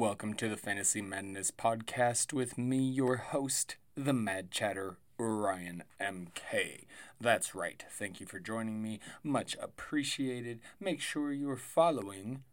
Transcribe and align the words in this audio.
welcome 0.00 0.32
to 0.32 0.48
the 0.48 0.56
Fantasy 0.56 1.02
Madness 1.02 1.50
podcast 1.50 2.32
with 2.32 2.56
me, 2.56 2.78
your 2.78 3.16
host, 3.16 3.76
the 3.94 4.14
Mad 4.14 4.50
Chatter, 4.50 4.96
Ryan 5.18 5.82
MK. 6.00 6.86
That's 7.20 7.54
right. 7.54 7.84
Thank 7.90 8.20
you 8.20 8.26
for 8.26 8.40
joining 8.40 8.80
me. 8.80 9.00
Much 9.22 9.54
appreciated. 9.60 10.60
Make 10.80 11.02
sure 11.02 11.30
you're 11.30 11.56
following 11.56 12.44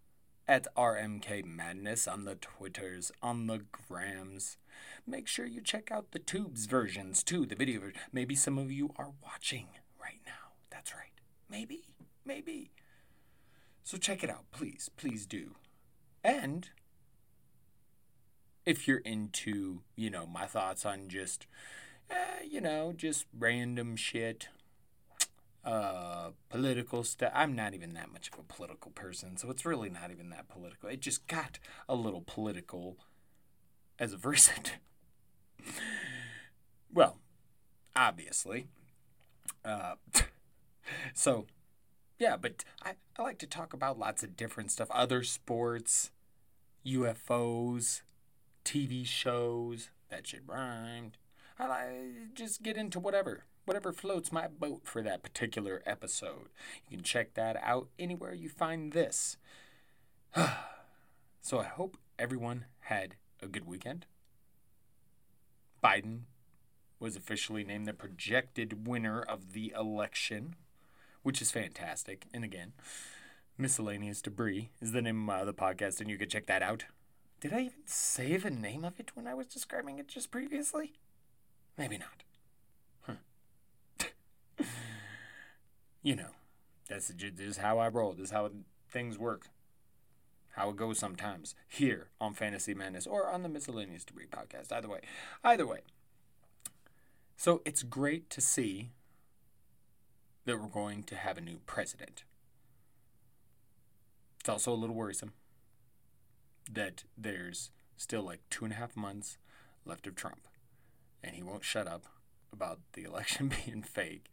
at 0.49 0.67
RMK 0.75 1.45
Madness 1.45 2.09
on 2.09 2.25
the 2.25 2.35
Twitters, 2.35 3.13
on 3.23 3.47
the 3.47 3.61
Grams. 3.71 4.57
Make 5.07 5.29
sure 5.29 5.45
you 5.45 5.61
check 5.61 5.93
out 5.93 6.11
the 6.11 6.19
Tubes 6.19 6.65
versions 6.65 7.23
too, 7.23 7.45
the 7.45 7.55
video 7.55 7.79
version. 7.79 8.01
Maybe 8.11 8.35
some 8.35 8.57
of 8.57 8.69
you 8.69 8.93
are 8.97 9.13
watching 9.23 9.67
right 10.01 10.19
now. 10.25 10.55
That's 10.69 10.93
right. 10.93 11.13
Maybe. 11.49 11.93
Maybe. 12.25 12.71
So 13.85 13.97
check 13.97 14.25
it 14.25 14.29
out, 14.29 14.43
please. 14.51 14.89
Please 14.97 15.25
do. 15.25 15.55
And 16.23 16.69
if 18.65 18.87
you're 18.87 18.99
into, 18.99 19.81
you 19.95 20.09
know, 20.09 20.25
my 20.25 20.45
thoughts 20.45 20.85
on 20.85 21.07
just, 21.07 21.47
eh, 22.09 22.43
you 22.49 22.61
know, 22.61 22.93
just 22.95 23.25
random 23.37 23.95
shit, 23.95 24.49
uh, 25.63 26.29
political 26.49 27.03
stuff. 27.03 27.31
I'm 27.35 27.55
not 27.55 27.73
even 27.73 27.93
that 27.93 28.11
much 28.11 28.29
of 28.31 28.39
a 28.39 28.43
political 28.43 28.91
person, 28.91 29.37
so 29.37 29.49
it's 29.49 29.65
really 29.65 29.89
not 29.89 30.11
even 30.11 30.29
that 30.29 30.47
political. 30.47 30.89
It 30.89 31.01
just 31.01 31.27
got 31.27 31.59
a 31.87 31.95
little 31.95 32.23
political 32.25 32.97
as 33.97 34.13
a 34.13 34.17
verset. 34.17 34.77
well, 36.93 37.17
obviously. 37.95 38.67
Uh, 39.65 39.95
so, 41.13 41.45
yeah, 42.19 42.35
but 42.35 42.65
I, 42.83 42.93
I 43.17 43.23
like 43.23 43.39
to 43.39 43.47
talk 43.47 43.73
about 43.73 43.97
lots 43.97 44.23
of 44.23 44.35
different 44.35 44.71
stuff 44.71 44.91
other 44.91 45.23
sports, 45.23 46.11
UFOs, 46.85 48.01
TV 48.65 49.05
shows. 49.05 49.89
That 50.09 50.27
shit 50.27 50.41
rhymed. 50.45 51.17
I 51.57 51.67
like 51.67 52.33
just 52.33 52.61
get 52.61 52.77
into 52.77 52.99
whatever, 52.99 53.45
whatever 53.65 53.93
floats 53.93 54.31
my 54.31 54.47
boat 54.47 54.81
for 54.83 55.01
that 55.01 55.23
particular 55.23 55.81
episode. 55.85 56.49
You 56.89 56.97
can 56.97 57.03
check 57.03 57.35
that 57.35 57.57
out 57.63 57.87
anywhere 57.97 58.33
you 58.33 58.49
find 58.49 58.91
this. 58.91 59.37
so 61.41 61.59
I 61.59 61.65
hope 61.65 61.97
everyone 62.17 62.65
had 62.81 63.15
a 63.41 63.47
good 63.47 63.65
weekend. 63.65 64.05
Biden 65.83 66.21
was 66.99 67.15
officially 67.15 67.63
named 67.63 67.85
the 67.85 67.93
projected 67.93 68.85
winner 68.85 69.21
of 69.21 69.53
the 69.53 69.73
election, 69.77 70.55
which 71.23 71.41
is 71.41 71.51
fantastic. 71.51 72.25
And 72.33 72.43
again, 72.43 72.73
Miscellaneous 73.57 74.21
Debris 74.21 74.69
is 74.81 74.91
the 74.91 75.01
name 75.01 75.29
of 75.29 75.45
the 75.45 75.53
podcast, 75.53 75.99
and 75.99 76.09
you 76.09 76.17
can 76.17 76.29
check 76.29 76.45
that 76.47 76.63
out. 76.63 76.85
Did 77.41 77.53
I 77.53 77.61
even 77.61 77.85
say 77.85 78.35
the 78.37 78.49
name 78.49 78.83
of 78.83 78.99
it 78.99 79.11
when 79.15 79.27
I 79.27 79.33
was 79.33 79.47
describing 79.47 79.99
it 79.99 80.07
just 80.07 80.31
previously? 80.31 80.93
Maybe 81.77 81.97
not. 81.97 82.23
You 86.01 86.15
know, 86.15 86.29
that's 86.87 87.09
is 87.09 87.57
how 87.57 87.77
I 87.77 87.89
roll. 87.89 88.13
This 88.13 88.27
is 88.27 88.31
how 88.31 88.49
things 88.89 89.17
work. 89.17 89.49
How 90.51 90.69
it 90.69 90.77
goes 90.77 90.97
sometimes 90.97 91.55
here 91.67 92.07
on 92.19 92.33
Fantasy 92.33 92.73
Madness 92.73 93.05
or 93.05 93.29
on 93.29 93.43
the 93.43 93.49
Miscellaneous 93.49 94.05
Debris 94.05 94.27
podcast. 94.27 94.71
Either 94.71 94.87
way. 94.87 95.01
Either 95.43 95.67
way. 95.67 95.79
So 97.35 97.61
it's 97.65 97.83
great 97.83 98.29
to 98.31 98.41
see 98.41 98.91
that 100.49 100.59
we're 100.59 100.67
going 100.67 101.03
to 101.03 101.15
have 101.15 101.37
a 101.37 101.41
new 101.41 101.59
president. 101.67 102.23
It's 104.39 104.49
also 104.49 104.73
a 104.73 104.73
little 104.73 104.95
worrisome 104.95 105.33
that 106.71 107.03
there's 107.15 107.69
still 107.97 108.23
like 108.23 108.41
two 108.49 108.65
and 108.65 108.73
a 108.73 108.77
half 108.77 108.95
months 108.95 109.37
left 109.85 110.07
of 110.07 110.15
Trump, 110.15 110.47
and 111.23 111.35
he 111.35 111.43
won't 111.43 111.63
shut 111.63 111.87
up 111.87 112.05
about 112.51 112.79
the 112.93 113.03
election 113.05 113.51
being 113.63 113.83
fake 113.83 114.25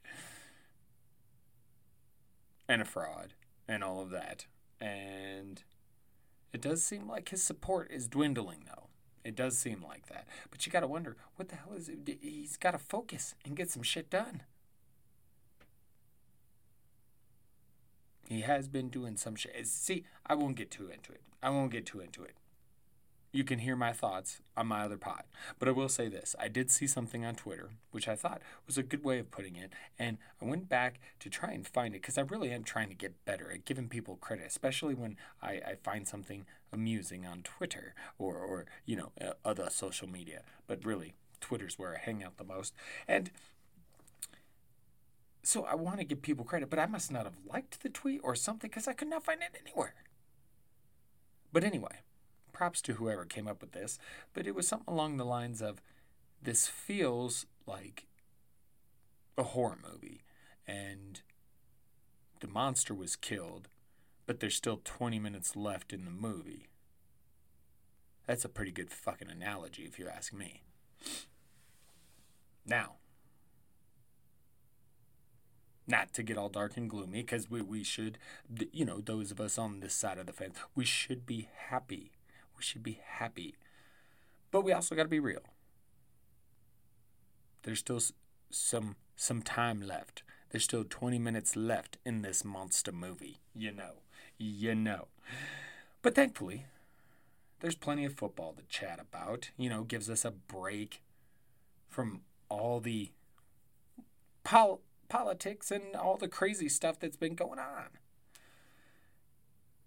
and 2.67 2.81
a 2.81 2.87
fraud 2.87 3.35
and 3.69 3.85
all 3.85 4.01
of 4.01 4.09
that. 4.09 4.47
And 4.81 5.63
it 6.51 6.63
does 6.63 6.83
seem 6.83 7.07
like 7.07 7.29
his 7.29 7.43
support 7.43 7.91
is 7.91 8.09
dwindling, 8.09 8.65
though. 8.67 8.89
It 9.23 9.37
does 9.37 9.59
seem 9.59 9.85
like 9.87 10.07
that. 10.07 10.27
But 10.51 10.65
you 10.65 10.73
got 10.73 10.81
to 10.81 10.87
wonder 10.87 11.19
what 11.35 11.51
the 11.51 11.57
hell 11.57 11.75
is 11.77 11.91
it? 11.91 12.19
He's 12.23 12.57
got 12.57 12.71
to 12.71 12.79
focus 12.79 13.35
and 13.45 13.55
get 13.55 13.71
some 13.71 13.83
shit 13.83 14.09
done. 14.09 14.45
He 18.29 18.41
has 18.41 18.69
been 18.69 18.89
doing 18.89 19.17
some 19.17 19.37
shit. 19.37 19.67
See, 19.67 20.05
I 20.27 20.35
won't 20.35 20.57
get 20.57 20.71
too 20.71 20.89
into 20.89 21.13
it. 21.13 21.23
I 21.43 21.51
won't 21.51 21.71
get 21.71 21.87
too 21.87 22.01
into 22.01 22.25
it. 22.25 22.35
You 23.33 23.45
can 23.45 23.59
hear 23.59 23.77
my 23.77 23.93
thoughts 23.93 24.41
on 24.57 24.67
my 24.67 24.83
other 24.83 24.97
pod. 24.97 25.25
But 25.59 25.69
I 25.69 25.73
will 25.73 25.91
say 25.91 26.09
this 26.09 26.35
I 26.39 26.49
did 26.49 26.71
see 26.71 26.87
something 26.87 27.25
on 27.25 27.35
Twitter, 27.35 27.71
which 27.91 28.09
I 28.09 28.17
thought 28.17 28.41
was 28.67 28.79
a 28.79 28.83
good 28.83 29.05
way 29.05 29.19
of 29.19 29.31
putting 29.31 29.57
it. 29.57 29.73
And 29.99 30.17
I 30.41 30.47
went 30.47 30.69
back 30.69 31.01
to 31.21 31.29
try 31.29 31.51
and 31.51 31.67
find 31.67 31.95
it 31.95 32.01
because 32.01 32.17
I 32.17 32.23
really 32.23 32.51
am 32.51 32.65
trying 32.65 32.89
to 32.89 32.95
get 32.95 33.25
better 33.27 33.53
at 33.53 33.65
giving 33.65 33.89
people 33.89 34.17
credit, 34.17 34.47
especially 34.47 34.95
when 34.95 35.17
I, 35.43 35.53
I 35.53 35.75
find 35.83 36.09
something 36.09 36.47
amusing 36.73 37.27
on 37.27 37.43
Twitter 37.43 37.95
or, 38.19 38.37
or 38.37 38.65
you 38.87 38.97
know, 38.97 39.13
uh, 39.21 39.33
other 39.45 39.69
social 39.71 40.09
media. 40.09 40.41
But 40.67 40.85
really, 40.85 41.15
Twitter's 41.41 41.79
where 41.79 41.95
I 41.95 41.99
hang 41.99 42.25
out 42.25 42.39
the 42.39 42.45
most. 42.45 42.75
And 43.07 43.31
so 45.47 45.65
I 45.65 45.77
want 45.77 45.99
to 45.99 46.05
give 46.05 46.23
people 46.23 46.45
credit, 46.45 46.71
but 46.71 46.81
I 46.81 46.87
must 46.87 47.13
not 47.13 47.25
have 47.25 47.39
liked 47.49 47.81
the 47.81 47.89
tweet 47.89 48.21
or 48.25 48.35
something 48.35 48.69
because 48.69 48.89
I 48.89 48.95
could 48.95 49.07
not 49.07 49.25
find 49.25 49.41
it 49.43 49.57
anywhere. 49.65 49.95
But 51.53 51.63
anyway, 51.63 52.01
props 52.53 52.83
to 52.83 52.95
whoever 52.95 53.25
came 53.25 53.47
up 53.47 53.61
with 53.61 53.71
this, 53.71 53.97
but 54.35 54.49
it 54.49 54.57
was 54.57 54.67
something 54.67 54.93
along 54.93 55.17
the 55.17 55.25
lines 55.25 55.63
of 55.63 55.81
this 56.43 56.67
feels 56.67 57.47
like 57.65 58.07
a 59.39 59.45
horror 59.45 59.79
movie 59.89 60.25
and 60.67 61.21
the 62.41 62.49
monster 62.49 62.93
was 62.93 63.15
killed, 63.15 63.69
but 64.27 64.41
there's 64.41 64.57
still 64.57 64.81
20 64.83 65.21
minutes 65.21 65.55
left 65.55 65.93
in 65.93 66.05
the 66.05 66.11
movie. 66.11 66.67
That's 68.27 68.45
a 68.45 68.49
pretty 68.49 68.73
good 68.73 68.91
fucking 68.91 69.31
analogy 69.31 69.85
if 69.85 69.97
you 69.97 70.09
ask 70.09 70.33
me. 70.33 70.63
Now, 72.67 72.95
not 75.87 76.13
to 76.15 76.23
get 76.23 76.37
all 76.37 76.49
dark 76.49 76.77
and 76.77 76.91
gloomy 76.91 77.23
because 77.23 77.51
we, 77.51 77.63
we 77.63 77.85
should 77.85 78.19
you 78.73 78.85
know 78.85 79.01
those 79.01 79.31
of 79.31 79.41
us 79.41 79.59
on 79.59 79.81
this 79.81 79.95
side 79.95 80.19
of 80.19 80.27
the 80.27 80.33
fence 80.33 80.57
we 80.75 80.85
should 80.85 81.27
be 81.27 81.49
happy. 81.69 82.13
We 82.57 82.63
should 82.63 82.83
be 82.83 83.01
happy. 83.05 83.55
But 84.51 84.63
we 84.63 84.73
also 84.73 84.95
got 84.95 85.03
to 85.03 85.09
be 85.09 85.21
real. 85.21 85.43
There's 87.63 87.81
still 87.81 88.01
some 88.51 88.97
some 89.17 89.43
time 89.43 89.81
left. 89.81 90.23
There's 90.51 90.65
still 90.65 90.85
20 90.89 91.19
minutes 91.19 91.57
left 91.57 91.99
in 92.05 92.23
this 92.23 92.45
monster 92.45 92.93
movie 92.93 93.41
you 93.55 93.73
know 93.73 94.03
you 94.39 94.75
know. 94.75 95.09
But 96.03 96.15
thankfully 96.15 96.67
there's 97.61 97.75
plenty 97.75 98.05
of 98.05 98.15
football 98.15 98.55
to 98.55 98.63
chat 98.69 99.01
about 99.01 99.51
you 99.57 99.69
know 99.69 99.83
gives 99.83 100.11
us 100.11 100.25
a 100.25 100.31
break 100.31 101.03
from 101.89 102.21
all 102.49 102.81
the 102.81 103.11
pol- 104.45 104.83
politics 105.09 105.71
and 105.71 105.95
all 105.95 106.17
the 106.17 106.29
crazy 106.29 106.69
stuff 106.69 106.99
that's 106.99 107.17
been 107.17 107.35
going 107.35 107.59
on. 107.59 107.89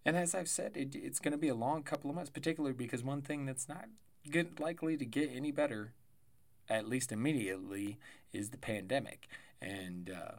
And 0.05 0.15
as 0.17 0.33
I've 0.33 0.49
said, 0.49 0.75
it, 0.75 0.95
it's 0.95 1.19
going 1.19 1.33
to 1.33 1.37
be 1.37 1.49
a 1.49 1.55
long 1.55 1.83
couple 1.83 2.09
of 2.09 2.15
months, 2.15 2.31
particularly 2.31 2.73
because 2.73 3.03
one 3.03 3.21
thing 3.21 3.45
that's 3.45 3.67
not 3.67 3.85
good, 4.31 4.59
likely 4.59 4.97
to 4.97 5.05
get 5.05 5.29
any 5.33 5.51
better, 5.51 5.93
at 6.69 6.87
least 6.87 7.11
immediately, 7.11 7.97
is 8.31 8.49
the 8.49 8.57
pandemic. 8.57 9.27
And 9.61 10.09
uh, 10.09 10.35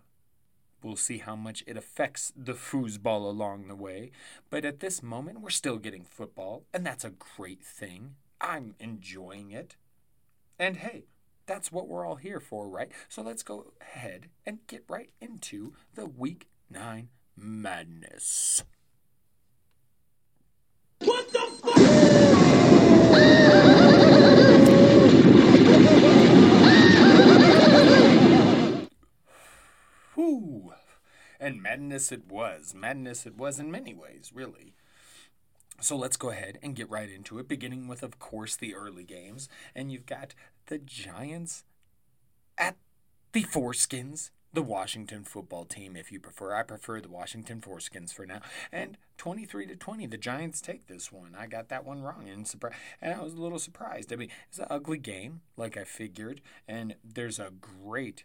we'll 0.82 0.96
see 0.96 1.18
how 1.18 1.36
much 1.36 1.62
it 1.66 1.76
affects 1.76 2.32
the 2.36 2.54
foosball 2.54 3.24
along 3.26 3.68
the 3.68 3.76
way. 3.76 4.10
But 4.48 4.64
at 4.64 4.80
this 4.80 5.02
moment, 5.02 5.40
we're 5.40 5.50
still 5.50 5.76
getting 5.76 6.04
football, 6.04 6.64
and 6.72 6.84
that's 6.84 7.04
a 7.04 7.10
great 7.36 7.62
thing. 7.62 8.14
I'm 8.40 8.74
enjoying 8.80 9.50
it. 9.50 9.76
And 10.58 10.78
hey, 10.78 11.04
that's 11.46 11.72
what 11.72 11.88
we're 11.88 12.06
all 12.06 12.16
here 12.16 12.40
for, 12.40 12.68
right? 12.68 12.90
So 13.08 13.22
let's 13.22 13.42
go 13.42 13.72
ahead 13.80 14.28
and 14.46 14.58
get 14.66 14.84
right 14.88 15.10
into 15.20 15.74
the 15.94 16.06
week 16.06 16.48
nine 16.68 17.08
madness. 17.36 18.62
What 21.00 21.28
the 21.32 21.40
fuck? 21.62 21.76
Whew. 30.14 30.72
And 31.38 31.62
madness 31.62 32.12
it 32.12 32.26
was. 32.28 32.74
Madness 32.74 33.24
it 33.24 33.36
was 33.36 33.58
in 33.58 33.70
many 33.70 33.94
ways, 33.94 34.30
really. 34.34 34.74
So 35.80 35.96
let's 35.96 36.18
go 36.18 36.28
ahead 36.28 36.58
and 36.62 36.76
get 36.76 36.90
right 36.90 37.10
into 37.10 37.38
it, 37.38 37.48
beginning 37.48 37.88
with, 37.88 38.02
of 38.02 38.18
course, 38.18 38.54
the 38.54 38.74
early 38.74 39.04
games. 39.04 39.48
And 39.74 39.90
you've 39.90 40.04
got 40.04 40.34
the 40.70 40.78
Giants 40.78 41.64
at 42.56 42.76
the 43.32 43.42
Foreskins 43.42 44.30
the 44.52 44.62
Washington 44.62 45.22
football 45.24 45.64
team, 45.64 45.96
if 45.96 46.10
you 46.10 46.18
prefer. 46.18 46.54
I 46.54 46.62
prefer 46.62 47.00
the 47.00 47.08
Washington 47.08 47.60
Foreskins 47.60 48.12
for 48.12 48.26
now. 48.26 48.40
And 48.72 48.98
23 49.16 49.66
to 49.66 49.76
20, 49.76 50.06
the 50.06 50.16
Giants 50.16 50.60
take 50.60 50.86
this 50.86 51.12
one. 51.12 51.36
I 51.38 51.46
got 51.46 51.68
that 51.68 51.84
one 51.84 52.02
wrong 52.02 52.28
and 52.28 52.46
surprised, 52.46 52.76
and 53.00 53.14
I 53.14 53.22
was 53.22 53.34
a 53.34 53.40
little 53.40 53.58
surprised. 53.58 54.12
I 54.12 54.16
mean, 54.16 54.30
it's 54.48 54.58
an 54.58 54.66
ugly 54.68 54.98
game, 54.98 55.42
like 55.56 55.76
I 55.76 55.84
figured, 55.84 56.40
and 56.66 56.96
there's 57.04 57.38
a 57.38 57.52
great, 57.60 58.24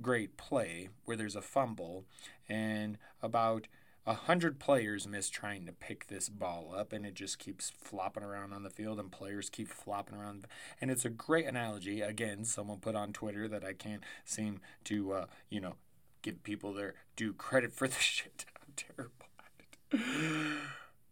great 0.00 0.36
play 0.36 0.88
where 1.04 1.16
there's 1.16 1.36
a 1.36 1.42
fumble, 1.42 2.06
and 2.48 2.96
about 3.20 3.68
a 4.08 4.14
hundred 4.14 4.58
players 4.58 5.06
miss 5.06 5.28
trying 5.28 5.66
to 5.66 5.72
pick 5.72 6.06
this 6.06 6.30
ball 6.30 6.74
up 6.74 6.94
and 6.94 7.04
it 7.04 7.12
just 7.12 7.38
keeps 7.38 7.68
flopping 7.68 8.22
around 8.22 8.54
on 8.54 8.62
the 8.62 8.70
field 8.70 8.98
and 8.98 9.12
players 9.12 9.50
keep 9.50 9.68
flopping 9.68 10.16
around. 10.16 10.46
And 10.80 10.90
it's 10.90 11.04
a 11.04 11.10
great 11.10 11.44
analogy. 11.44 12.00
Again 12.00 12.46
someone 12.46 12.78
put 12.78 12.94
on 12.94 13.12
twitter 13.12 13.46
that 13.48 13.64
i 13.64 13.74
can't 13.74 14.02
seem 14.24 14.60
to 14.84 15.12
uh, 15.12 15.26
you 15.50 15.60
know 15.60 15.74
give 16.22 16.42
people 16.42 16.72
their 16.72 16.94
due 17.16 17.34
credit 17.34 17.74
for 17.74 17.86
the 17.88 18.00
shit. 18.00 18.46
I'm 18.56 18.72
terrible 18.76 19.26
at 19.38 20.00
it. 20.00 20.00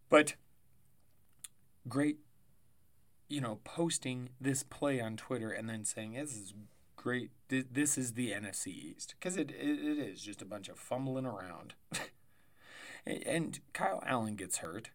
But 0.09 0.35
great 1.87 2.21
you 3.29 3.43
know 3.43 3.59
posting 3.63 4.31
this 4.41 4.63
play 4.63 5.01
on 5.01 5.17
twitter 5.19 5.51
and 5.51 5.69
then 5.69 5.85
saying 5.85 6.15
this 6.15 6.35
is 6.35 6.55
great. 6.97 7.31
This 7.49 7.99
is 7.99 8.15
the 8.15 8.31
nfc 8.31 8.69
east. 8.69 9.15
Because 9.19 9.37
it, 9.37 9.51
it, 9.51 9.79
it 9.81 9.99
is 9.99 10.23
just 10.23 10.41
a 10.41 10.47
bunch 10.47 10.71
of 10.71 10.79
fumbling 10.79 11.27
around 11.27 11.75
And 13.07 13.61
Kyle 13.73 14.03
Allen 14.05 14.35
gets 14.35 14.59
hurt, 14.59 14.91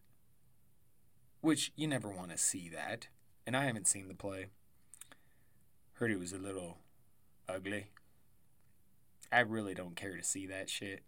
which 1.40 1.72
you 1.76 1.88
never 1.88 2.08
want 2.08 2.30
to 2.30 2.38
see 2.38 2.68
that. 2.68 3.08
And 3.46 3.56
I 3.56 3.64
haven't 3.64 3.88
seen 3.88 4.08
the 4.08 4.14
play. 4.14 4.46
Heard 5.94 6.10
it 6.10 6.18
was 6.18 6.32
a 6.32 6.38
little 6.38 6.78
ugly. 7.48 7.86
I 9.32 9.40
really 9.40 9.74
don't 9.74 9.96
care 9.96 10.16
to 10.16 10.22
see 10.22 10.46
that 10.46 10.68
shit. 10.68 11.02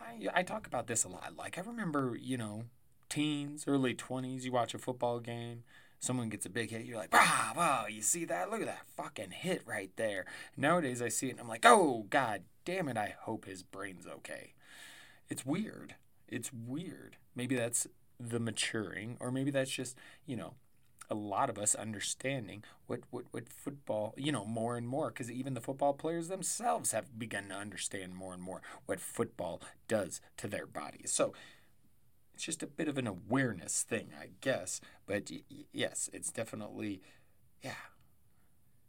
I, 0.00 0.40
I 0.40 0.42
talk 0.42 0.66
about 0.66 0.86
this 0.86 1.04
a 1.04 1.08
lot. 1.08 1.34
Like, 1.36 1.56
I 1.56 1.62
remember, 1.62 2.16
you 2.20 2.36
know, 2.36 2.64
teens, 3.08 3.64
early 3.66 3.94
20s, 3.94 4.44
you 4.44 4.52
watch 4.52 4.74
a 4.74 4.78
football 4.78 5.20
game, 5.20 5.64
someone 5.98 6.28
gets 6.28 6.46
a 6.46 6.50
big 6.50 6.70
hit, 6.70 6.84
you're 6.84 6.98
like, 6.98 7.12
wow, 7.12 7.86
you 7.88 8.02
see 8.02 8.24
that? 8.26 8.50
Look 8.50 8.60
at 8.60 8.66
that 8.66 8.86
fucking 8.96 9.30
hit 9.30 9.62
right 9.66 9.90
there. 9.96 10.26
Nowadays, 10.56 11.02
I 11.02 11.08
see 11.08 11.28
it 11.28 11.32
and 11.32 11.40
I'm 11.40 11.48
like, 11.48 11.64
oh, 11.64 12.06
god 12.10 12.42
damn 12.64 12.88
it, 12.88 12.96
I 12.96 13.14
hope 13.20 13.46
his 13.46 13.62
brain's 13.62 14.06
okay. 14.06 14.52
It's 15.28 15.46
weird. 15.46 15.94
It's 16.28 16.52
weird. 16.52 17.16
Maybe 17.34 17.56
that's 17.56 17.86
the 18.20 18.40
maturing, 18.40 19.16
or 19.20 19.30
maybe 19.30 19.50
that's 19.50 19.70
just, 19.70 19.96
you 20.26 20.36
know, 20.36 20.54
a 21.10 21.14
lot 21.14 21.48
of 21.48 21.58
us 21.58 21.74
understanding 21.74 22.62
what, 22.86 23.00
what, 23.10 23.24
what 23.30 23.48
football, 23.48 24.14
you 24.16 24.30
know, 24.30 24.44
more 24.44 24.76
and 24.76 24.86
more, 24.86 25.08
because 25.08 25.30
even 25.30 25.54
the 25.54 25.60
football 25.60 25.94
players 25.94 26.28
themselves 26.28 26.92
have 26.92 27.18
begun 27.18 27.48
to 27.48 27.54
understand 27.54 28.14
more 28.14 28.34
and 28.34 28.42
more 28.42 28.60
what 28.86 29.00
football 29.00 29.62
does 29.86 30.20
to 30.36 30.46
their 30.46 30.66
bodies. 30.66 31.10
So 31.10 31.32
it's 32.34 32.44
just 32.44 32.62
a 32.62 32.66
bit 32.66 32.88
of 32.88 32.98
an 32.98 33.06
awareness 33.06 33.82
thing, 33.82 34.10
I 34.20 34.28
guess. 34.40 34.80
But 35.06 35.30
y- 35.30 35.64
yes, 35.72 36.10
it's 36.12 36.30
definitely, 36.30 37.00
yeah. 37.62 37.72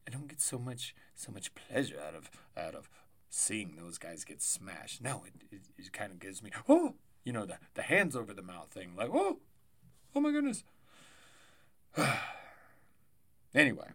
I 0.08 0.12
don't 0.12 0.28
get 0.28 0.42
so 0.42 0.58
much 0.58 0.96
so 1.14 1.32
much 1.32 1.54
pleasure 1.54 2.00
out 2.00 2.16
of 2.16 2.32
out 2.58 2.74
of 2.74 2.90
seeing 3.30 3.76
those 3.76 4.00
guys 4.00 4.24
get 4.24 4.42
smashed. 4.42 5.04
No, 5.04 5.24
it, 5.28 5.34
it, 5.52 5.62
it 5.78 5.94
kind 5.94 6.12
of 6.12 6.20
gives 6.20 6.42
me 6.42 6.50
oh 6.68 6.96
you 7.30 7.34
know, 7.34 7.46
the, 7.46 7.60
the 7.76 7.84
hands 7.84 8.16
over 8.16 8.34
the 8.34 8.42
mouth 8.42 8.72
thing. 8.72 8.96
Like, 8.98 9.12
oh, 9.14 9.38
oh 10.16 10.20
my 10.20 10.32
goodness. 10.32 10.64
anyway, 13.54 13.90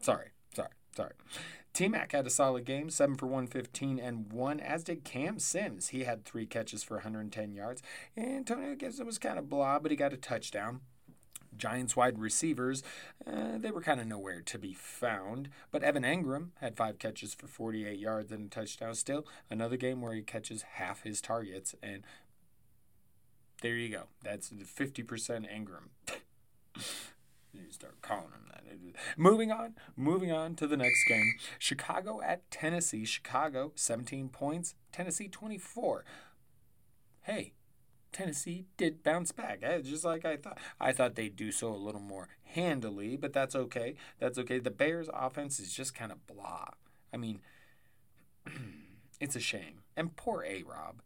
sorry, 0.00 0.32
sorry, 0.54 0.68
sorry. 0.94 1.12
T 1.72 1.88
Mac 1.88 2.12
had 2.12 2.26
a 2.26 2.30
solid 2.30 2.66
game, 2.66 2.90
7 2.90 3.16
for 3.16 3.24
115 3.24 3.98
and 3.98 4.30
1, 4.30 4.60
as 4.60 4.84
did 4.84 5.02
Cam 5.02 5.38
Sims. 5.38 5.88
He 5.88 6.04
had 6.04 6.26
three 6.26 6.44
catches 6.44 6.82
for 6.82 6.96
110 6.98 7.54
yards. 7.54 7.80
Antonio 8.18 8.74
Gibson 8.74 9.06
was 9.06 9.18
kind 9.18 9.38
of 9.38 9.48
blah, 9.48 9.78
but 9.78 9.90
he 9.90 9.96
got 9.96 10.12
a 10.12 10.18
touchdown. 10.18 10.82
Giants 11.56 11.96
wide 11.96 12.18
receivers, 12.18 12.82
uh, 13.26 13.58
they 13.58 13.70
were 13.70 13.80
kind 13.80 14.00
of 14.00 14.06
nowhere 14.06 14.40
to 14.40 14.58
be 14.58 14.72
found. 14.72 15.48
But 15.70 15.82
Evan 15.82 16.02
Engram 16.02 16.48
had 16.60 16.76
five 16.76 16.98
catches 16.98 17.34
for 17.34 17.46
48 17.46 17.98
yards 17.98 18.32
and 18.32 18.46
a 18.46 18.48
touchdown. 18.48 18.94
Still, 18.94 19.26
another 19.48 19.76
game 19.76 20.00
where 20.00 20.14
he 20.14 20.22
catches 20.22 20.62
half 20.74 21.02
his 21.02 21.20
targets. 21.20 21.74
And 21.82 22.02
there 23.62 23.76
you 23.76 23.88
go. 23.88 24.04
That's 24.22 24.48
the 24.48 24.64
50% 24.64 25.04
Engram. 25.06 25.90
you 27.52 27.70
start 27.70 28.00
calling 28.02 28.32
him 28.32 28.46
that. 28.48 28.60
Moving 29.16 29.50
on, 29.50 29.74
moving 29.96 30.32
on 30.32 30.54
to 30.56 30.66
the 30.66 30.76
next 30.76 31.04
game. 31.06 31.34
Chicago 31.58 32.20
at 32.22 32.50
Tennessee. 32.50 33.04
Chicago, 33.04 33.72
17 33.74 34.28
points. 34.28 34.74
Tennessee, 34.92 35.28
24. 35.28 36.04
Hey, 37.22 37.52
Tennessee 38.12 38.66
did 38.76 39.02
bounce 39.02 39.32
back, 39.32 39.60
just 39.82 40.04
like 40.04 40.24
I 40.24 40.36
thought. 40.36 40.58
I 40.80 40.92
thought 40.92 41.14
they'd 41.14 41.36
do 41.36 41.52
so 41.52 41.72
a 41.72 41.76
little 41.76 42.00
more 42.00 42.28
handily, 42.42 43.16
but 43.16 43.32
that's 43.32 43.54
okay. 43.54 43.94
That's 44.18 44.38
okay. 44.38 44.58
The 44.58 44.70
Bears' 44.70 45.08
offense 45.12 45.60
is 45.60 45.72
just 45.72 45.94
kind 45.94 46.10
of 46.10 46.26
blah. 46.26 46.66
I 47.12 47.16
mean, 47.16 47.40
it's 49.20 49.36
a 49.36 49.40
shame. 49.40 49.82
And 49.96 50.16
poor 50.16 50.44
A 50.44 50.62
Rob. 50.62 51.02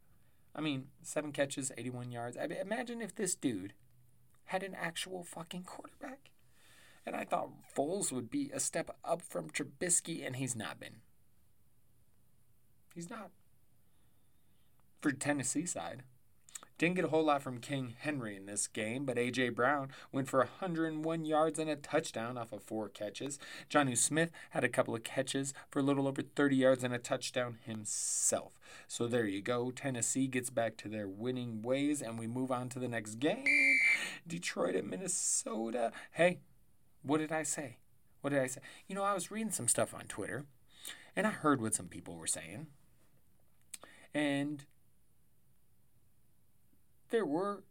I 0.54 0.60
mean, 0.60 0.86
seven 1.02 1.32
catches, 1.32 1.72
81 1.76 2.12
yards. 2.12 2.36
I 2.36 2.46
mean, 2.46 2.58
imagine 2.58 3.02
if 3.02 3.14
this 3.14 3.34
dude 3.34 3.74
had 4.46 4.62
an 4.62 4.74
actual 4.74 5.24
fucking 5.24 5.64
quarterback. 5.64 6.30
And 7.06 7.14
I 7.14 7.24
thought 7.24 7.50
Foles 7.76 8.12
would 8.12 8.30
be 8.30 8.50
a 8.54 8.60
step 8.60 8.96
up 9.04 9.20
from 9.20 9.50
Trubisky, 9.50 10.24
and 10.26 10.36
he's 10.36 10.56
not 10.56 10.80
been. 10.80 11.02
He's 12.94 13.10
not. 13.10 13.30
For 15.00 15.12
Tennessee 15.12 15.66
side. 15.66 16.04
Didn't 16.76 16.96
get 16.96 17.04
a 17.04 17.08
whole 17.08 17.24
lot 17.24 17.42
from 17.42 17.60
King 17.60 17.94
Henry 17.98 18.36
in 18.36 18.46
this 18.46 18.66
game, 18.66 19.04
but 19.04 19.16
A.J. 19.16 19.50
Brown 19.50 19.90
went 20.10 20.28
for 20.28 20.40
101 20.40 21.24
yards 21.24 21.58
and 21.58 21.70
a 21.70 21.76
touchdown 21.76 22.36
off 22.36 22.52
of 22.52 22.64
four 22.64 22.88
catches. 22.88 23.38
Jonnu 23.70 23.96
Smith 23.96 24.32
had 24.50 24.64
a 24.64 24.68
couple 24.68 24.94
of 24.94 25.04
catches 25.04 25.54
for 25.70 25.78
a 25.78 25.82
little 25.82 26.08
over 26.08 26.22
30 26.22 26.56
yards 26.56 26.82
and 26.82 26.92
a 26.92 26.98
touchdown 26.98 27.58
himself. 27.64 28.58
So 28.88 29.06
there 29.06 29.24
you 29.24 29.40
go. 29.40 29.70
Tennessee 29.70 30.26
gets 30.26 30.50
back 30.50 30.76
to 30.78 30.88
their 30.88 31.06
winning 31.06 31.62
ways, 31.62 32.02
and 32.02 32.18
we 32.18 32.26
move 32.26 32.50
on 32.50 32.68
to 32.70 32.80
the 32.80 32.88
next 32.88 33.20
game 33.20 33.44
Detroit 34.26 34.74
at 34.74 34.84
Minnesota. 34.84 35.92
Hey, 36.12 36.40
what 37.02 37.18
did 37.18 37.30
I 37.30 37.44
say? 37.44 37.76
What 38.20 38.30
did 38.30 38.40
I 38.40 38.48
say? 38.48 38.60
You 38.88 38.96
know, 38.96 39.04
I 39.04 39.14
was 39.14 39.30
reading 39.30 39.52
some 39.52 39.68
stuff 39.68 39.94
on 39.94 40.06
Twitter, 40.06 40.44
and 41.14 41.24
I 41.24 41.30
heard 41.30 41.60
what 41.60 41.74
some 41.74 41.86
people 41.86 42.16
were 42.16 42.26
saying. 42.26 42.66
And 44.12 44.64
there 47.10 47.26
were 47.26 47.64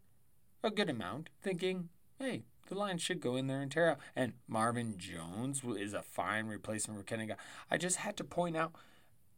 a 0.62 0.70
good 0.70 0.90
amount 0.90 1.30
thinking, 1.42 1.88
hey, 2.18 2.44
the 2.68 2.74
Lions 2.74 3.02
should 3.02 3.20
go 3.20 3.36
in 3.36 3.46
there 3.46 3.60
and 3.60 3.70
tear 3.70 3.90
out. 3.90 3.98
And 4.16 4.34
Marvin 4.48 4.94
Jones 4.96 5.62
is 5.64 5.92
a 5.92 6.02
fine 6.02 6.46
replacement 6.46 6.98
for 6.98 7.04
Kenny. 7.04 7.28
I 7.70 7.76
just 7.76 7.96
had 7.96 8.16
to 8.16 8.24
point 8.24 8.56
out, 8.56 8.72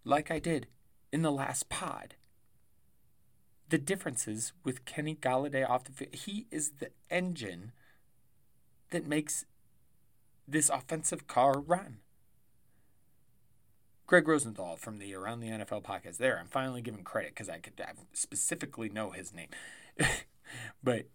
like 0.05 0.31
I 0.31 0.39
did 0.39 0.69
in 1.13 1.23
the 1.23 1.33
last 1.33 1.69
pod, 1.69 2.15
the 3.69 3.79
differences 3.79 4.53
with 4.65 4.85
Kenny 4.85 5.17
Golladay 5.17 5.69
off 5.69 5.85
the 5.85 5.93
field. 5.93 6.15
He 6.15 6.47
is 6.51 6.73
the 6.79 6.91
engine 7.11 7.73
that 8.91 9.07
makes 9.07 9.45
this 10.47 10.69
offensive 10.69 11.27
car 11.27 11.59
run. 11.61 11.99
Greg 14.07 14.29
Rosenthal 14.29 14.77
from 14.77 14.99
the 14.99 15.15
Around 15.15 15.41
the 15.41 15.49
NFL 15.49 15.83
podcast. 15.83 16.19
There, 16.19 16.39
I'm 16.39 16.47
finally 16.47 16.81
giving 16.81 17.03
credit 17.03 17.33
because 17.33 17.49
I 17.49 17.59
could 17.59 17.73
I 17.81 17.91
specifically 18.13 18.89
know 18.89 19.11
his 19.11 19.35
name. 19.35 19.49
but 20.83 21.07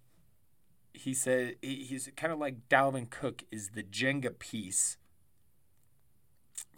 he 0.93 1.13
said 1.13 1.55
he's 1.61 2.09
kind 2.15 2.31
of 2.31 2.39
like 2.39 2.69
Dalvin 2.69 3.09
Cook 3.09 3.43
is 3.51 3.69
the 3.69 3.83
Jenga 3.83 4.38
piece 4.38 4.97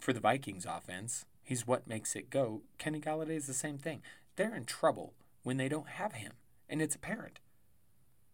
for 0.00 0.12
the 0.12 0.20
Vikings 0.20 0.66
offense. 0.66 1.24
He's 1.42 1.66
what 1.66 1.86
makes 1.86 2.16
it 2.16 2.30
go. 2.30 2.62
Kenny 2.78 3.00
Golladay 3.00 3.36
is 3.36 3.46
the 3.46 3.54
same 3.54 3.78
thing. 3.78 4.02
They're 4.36 4.54
in 4.54 4.64
trouble 4.64 5.14
when 5.42 5.58
they 5.58 5.68
don't 5.68 5.88
have 5.88 6.14
him, 6.14 6.32
and 6.68 6.80
it's 6.80 6.94
apparent. 6.94 7.38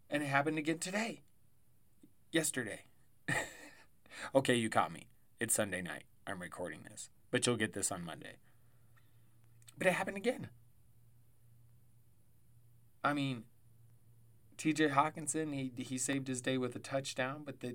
And 0.08 0.22
it 0.22 0.26
happened 0.26 0.58
again 0.58 0.78
today. 0.78 1.22
Yesterday. 2.32 2.84
okay, 4.34 4.54
you 4.54 4.68
caught 4.70 4.92
me. 4.92 5.08
It's 5.40 5.54
Sunday 5.54 5.82
night. 5.82 6.04
I'm 6.26 6.40
recording 6.40 6.80
this, 6.88 7.10
but 7.30 7.46
you'll 7.46 7.56
get 7.56 7.72
this 7.72 7.90
on 7.90 8.04
Monday. 8.04 8.36
But 9.76 9.88
it 9.88 9.94
happened 9.94 10.16
again. 10.16 10.48
I 13.02 13.12
mean, 13.12 13.44
T.J. 14.60 14.88
Hockenson, 14.88 15.54
he 15.54 15.72
he 15.82 15.96
saved 15.96 16.28
his 16.28 16.42
day 16.42 16.58
with 16.58 16.76
a 16.76 16.78
touchdown, 16.78 17.44
but 17.46 17.60
the 17.60 17.74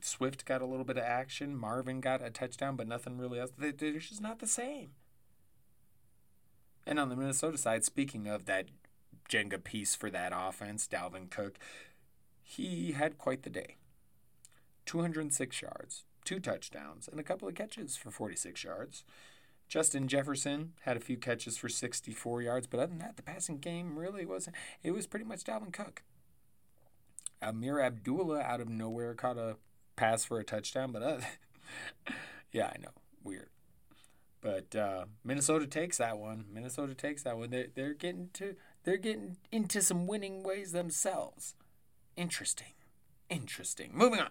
Swift 0.00 0.44
got 0.44 0.60
a 0.60 0.66
little 0.66 0.84
bit 0.84 0.96
of 0.96 1.04
action. 1.04 1.54
Marvin 1.54 2.00
got 2.00 2.20
a 2.24 2.28
touchdown, 2.28 2.74
but 2.74 2.88
nothing 2.88 3.16
really 3.18 3.38
else. 3.38 3.52
They're 3.56 3.70
just 3.70 4.20
not 4.20 4.40
the 4.40 4.48
same. 4.48 4.90
And 6.84 6.98
on 6.98 7.08
the 7.08 7.14
Minnesota 7.14 7.56
side, 7.56 7.84
speaking 7.84 8.26
of 8.26 8.46
that 8.46 8.66
Jenga 9.30 9.62
piece 9.62 9.94
for 9.94 10.10
that 10.10 10.32
offense, 10.34 10.88
Dalvin 10.88 11.30
Cook, 11.30 11.56
he 12.42 12.90
had 12.92 13.16
quite 13.16 13.44
the 13.44 13.50
day. 13.50 13.76
206 14.86 15.62
yards, 15.62 16.02
two 16.24 16.40
touchdowns, 16.40 17.06
and 17.06 17.20
a 17.20 17.22
couple 17.22 17.46
of 17.46 17.54
catches 17.54 17.96
for 17.96 18.10
46 18.10 18.64
yards. 18.64 19.04
Justin 19.68 20.08
Jefferson 20.08 20.72
had 20.82 20.96
a 20.96 21.00
few 21.00 21.16
catches 21.16 21.58
for 21.58 21.68
64 21.68 22.42
yards, 22.42 22.66
but 22.66 22.80
other 22.80 22.86
than 22.86 22.98
that, 22.98 23.16
the 23.16 23.22
passing 23.22 23.58
game 23.58 23.98
really 23.98 24.24
wasn't. 24.24 24.56
It 24.82 24.92
was 24.92 25.06
pretty 25.06 25.26
much 25.26 25.44
Dalvin 25.44 25.72
Cook. 25.72 26.02
Ameer 27.42 27.80
Abdullah 27.84 28.40
out 28.40 28.60
of 28.60 28.68
nowhere 28.68 29.14
caught 29.14 29.36
a 29.36 29.56
pass 29.94 30.24
for 30.24 30.40
a 30.40 30.44
touchdown, 30.44 30.90
but 30.90 31.02
yeah, 32.52 32.72
I 32.74 32.78
know, 32.78 32.90
weird. 33.22 33.50
But 34.40 34.74
uh, 34.74 35.04
Minnesota 35.22 35.66
takes 35.66 35.98
that 35.98 36.18
one. 36.18 36.46
Minnesota 36.50 36.94
takes 36.94 37.22
that 37.24 37.36
one. 37.36 37.50
They're, 37.50 37.66
they're 37.74 37.94
getting 37.94 38.30
to 38.34 38.56
they're 38.84 38.96
getting 38.96 39.36
into 39.52 39.82
some 39.82 40.06
winning 40.06 40.42
ways 40.42 40.72
themselves. 40.72 41.54
Interesting, 42.16 42.74
interesting. 43.28 43.90
Moving 43.92 44.20
on. 44.20 44.30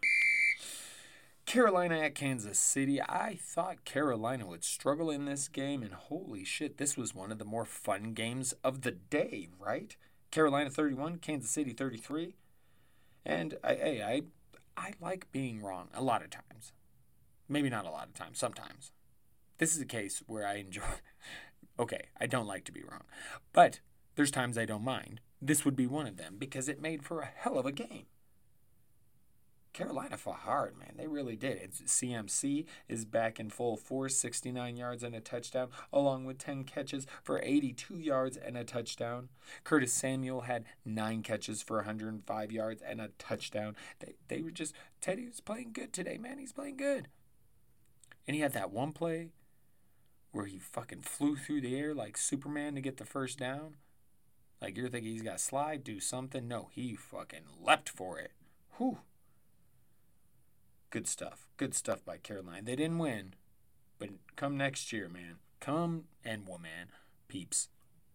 Carolina 1.47 1.99
at 1.99 2.13
Kansas 2.13 2.59
City. 2.59 3.01
I 3.01 3.39
thought 3.41 3.85
Carolina 3.85 4.45
would 4.45 4.65
struggle 4.65 5.09
in 5.09 5.23
this 5.23 5.47
game, 5.47 5.81
and 5.81 5.93
holy 5.93 6.43
shit, 6.43 6.77
this 6.77 6.97
was 6.97 7.15
one 7.15 7.31
of 7.31 7.39
the 7.39 7.45
more 7.45 7.63
fun 7.63 8.11
games 8.13 8.53
of 8.65 8.81
the 8.81 8.91
day, 8.91 9.47
right? 9.57 9.95
Carolina 10.29 10.69
31, 10.69 11.19
Kansas 11.19 11.49
City 11.49 11.71
33. 11.71 12.35
And 13.25 13.55
I, 13.63 13.69
I, 13.69 13.71
I, 13.77 14.21
I 14.75 14.93
like 14.99 15.31
being 15.31 15.61
wrong 15.61 15.87
a 15.93 16.03
lot 16.03 16.21
of 16.21 16.31
times. 16.31 16.73
Maybe 17.47 17.69
not 17.69 17.85
a 17.85 17.91
lot 17.91 18.07
of 18.07 18.13
times, 18.13 18.39
sometimes. 18.39 18.91
This 19.57 19.73
is 19.73 19.81
a 19.81 19.85
case 19.85 20.21
where 20.27 20.45
I 20.45 20.55
enjoy. 20.55 20.81
okay, 21.79 22.07
I 22.19 22.27
don't 22.27 22.45
like 22.45 22.65
to 22.65 22.73
be 22.73 22.83
wrong. 22.83 23.05
But 23.53 23.79
there's 24.15 24.31
times 24.31 24.57
I 24.57 24.65
don't 24.65 24.83
mind. 24.83 25.21
This 25.41 25.63
would 25.63 25.77
be 25.77 25.87
one 25.87 26.07
of 26.07 26.17
them 26.17 26.35
because 26.37 26.67
it 26.67 26.81
made 26.81 27.05
for 27.05 27.21
a 27.21 27.31
hell 27.33 27.57
of 27.57 27.65
a 27.65 27.71
game. 27.71 28.07
Carolina 29.77 30.17
fought 30.17 30.37
hard, 30.37 30.75
man. 30.79 30.93
They 30.97 31.05
really 31.05 31.35
did. 31.35 31.59
It's, 31.61 31.81
CMC 31.81 32.65
is 32.89 33.05
back 33.05 33.39
in 33.39 33.51
full 33.51 33.77
force, 33.77 34.15
69 34.17 34.75
yards 34.75 35.03
and 35.03 35.13
a 35.13 35.19
touchdown, 35.19 35.69
along 35.93 36.25
with 36.25 36.39
10 36.39 36.63
catches 36.63 37.05
for 37.21 37.39
82 37.43 37.99
yards 37.99 38.37
and 38.37 38.57
a 38.57 38.63
touchdown. 38.63 39.29
Curtis 39.63 39.93
Samuel 39.93 40.41
had 40.41 40.65
nine 40.83 41.21
catches 41.21 41.61
for 41.61 41.77
105 41.77 42.51
yards 42.51 42.81
and 42.81 42.99
a 42.99 43.09
touchdown. 43.19 43.75
They, 43.99 44.15
they 44.29 44.41
were 44.41 44.49
just, 44.49 44.73
Teddy 44.99 45.27
was 45.27 45.41
playing 45.41 45.73
good 45.73 45.93
today, 45.93 46.17
man. 46.17 46.39
He's 46.39 46.53
playing 46.53 46.77
good. 46.77 47.09
And 48.25 48.33
he 48.33 48.41
had 48.41 48.53
that 48.53 48.71
one 48.71 48.93
play 48.93 49.29
where 50.31 50.47
he 50.47 50.57
fucking 50.57 51.01
flew 51.01 51.35
through 51.35 51.61
the 51.61 51.79
air 51.79 51.93
like 51.93 52.17
Superman 52.17 52.73
to 52.73 52.81
get 52.81 52.97
the 52.97 53.05
first 53.05 53.37
down. 53.37 53.75
Like 54.59 54.75
you're 54.75 54.89
thinking 54.89 55.11
he's 55.11 55.21
got 55.21 55.39
slide, 55.39 55.83
do 55.83 55.99
something. 55.99 56.47
No, 56.47 56.69
he 56.71 56.95
fucking 56.95 57.43
leapt 57.63 57.89
for 57.89 58.17
it. 58.17 58.31
Whew. 58.77 58.97
Good 60.89 61.07
stuff. 61.07 61.47
Good 61.57 61.75
stuff 61.75 62.05
by 62.05 62.17
Carolina. 62.17 62.61
They 62.63 62.75
didn't 62.75 62.99
win, 62.99 63.33
but 63.99 64.09
come 64.35 64.55
next 64.57 64.93
year, 64.93 65.09
man. 65.09 65.35
Come 65.59 66.05
and 66.23 66.47
woman, 66.47 66.91
peeps, 67.27 67.69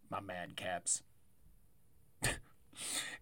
my 0.09 0.21
mad 0.21 0.57
caps. 0.57 1.03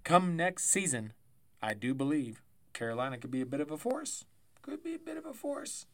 come 0.04 0.36
next 0.36 0.70
season, 0.70 1.14
I 1.60 1.74
do 1.74 1.94
believe 1.94 2.42
Carolina 2.72 3.18
could 3.18 3.30
be 3.30 3.40
a 3.40 3.46
bit 3.46 3.60
of 3.60 3.70
a 3.70 3.76
force. 3.76 4.24
Could 4.62 4.84
be 4.84 4.94
a 4.94 4.98
bit 4.98 5.16
of 5.16 5.26
a 5.26 5.34
force. 5.34 5.86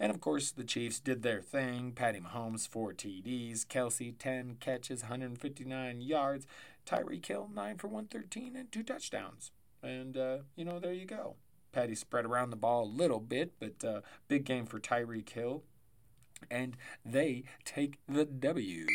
And 0.00 0.10
of 0.10 0.20
course, 0.20 0.50
the 0.50 0.64
Chiefs 0.64 0.98
did 0.98 1.22
their 1.22 1.42
thing. 1.42 1.92
Patty 1.92 2.20
Mahomes, 2.20 2.66
four 2.66 2.92
TDs. 2.92 3.66
Kelce, 3.66 4.18
10 4.18 4.56
catches, 4.58 5.02
159 5.02 6.00
yards. 6.00 6.46
Tyreek 6.86 7.26
Hill, 7.26 7.50
9 7.54 7.76
for 7.76 7.88
113 7.88 8.56
and 8.56 8.72
two 8.72 8.82
touchdowns. 8.82 9.52
And, 9.82 10.16
uh, 10.16 10.38
you 10.56 10.64
know, 10.64 10.78
there 10.80 10.94
you 10.94 11.04
go. 11.04 11.36
Patty 11.72 11.94
spread 11.94 12.24
around 12.24 12.50
the 12.50 12.56
ball 12.56 12.84
a 12.84 12.84
little 12.84 13.20
bit, 13.20 13.52
but 13.58 13.84
uh, 13.84 14.00
big 14.28 14.44
game 14.44 14.66
for 14.66 14.80
Tyreek 14.80 15.28
Hill. 15.28 15.62
And 16.50 16.76
they 17.04 17.44
take 17.64 17.98
the 18.08 18.24
W. 18.24 18.86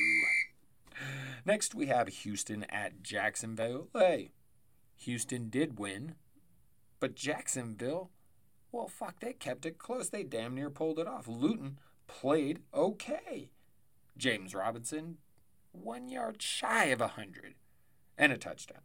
Next, 1.45 1.75
we 1.75 1.87
have 1.87 2.07
Houston 2.07 2.63
at 2.65 3.03
Jacksonville. 3.03 3.87
Hey, 3.93 4.31
Houston 4.97 5.49
did 5.49 5.77
win, 5.77 6.15
but 6.99 7.15
Jacksonville, 7.15 8.09
well, 8.71 8.87
fuck, 8.87 9.19
they 9.19 9.33
kept 9.33 9.65
it 9.65 9.77
close. 9.77 10.09
They 10.09 10.23
damn 10.23 10.55
near 10.55 10.69
pulled 10.69 10.99
it 10.99 11.07
off. 11.07 11.27
Luton 11.27 11.79
played 12.07 12.59
okay. 12.73 13.49
James 14.17 14.55
Robinson, 14.55 15.17
one 15.71 16.09
yard 16.09 16.41
shy 16.41 16.85
of 16.85 17.01
a 17.01 17.15
100 17.15 17.55
and 18.17 18.31
a 18.31 18.37
touchdown. 18.37 18.81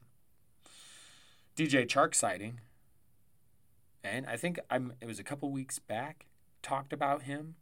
DJ 1.57 1.87
Chark 1.87 2.15
sighting 2.15 2.61
and 4.03 4.27
I 4.27 4.37
think 4.37 4.59
I'm 4.71 4.95
it 5.01 5.07
was 5.07 5.19
a 5.19 5.25
couple 5.25 5.51
weeks 5.51 5.79
back 5.79 6.27
talked 6.63 6.93
about 6.93 7.23
him. 7.23 7.57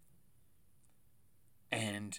And 1.71 2.19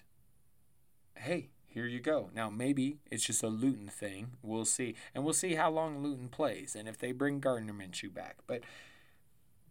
hey 1.15 1.49
here 1.65 1.85
you 1.85 1.99
go. 1.99 2.29
Now 2.33 2.49
maybe 2.49 2.97
it's 3.11 3.25
just 3.25 3.43
a 3.43 3.47
Luton 3.47 3.88
thing. 3.88 4.31
We'll 4.41 4.65
see. 4.65 4.95
And 5.13 5.23
we'll 5.23 5.33
see 5.33 5.55
how 5.55 5.69
long 5.69 6.01
Luton 6.01 6.29
plays 6.29 6.75
and 6.75 6.88
if 6.88 6.97
they 6.97 7.11
bring 7.11 7.39
Gardner 7.39 7.73
Minshew 7.73 8.13
back. 8.13 8.38
But 8.47 8.61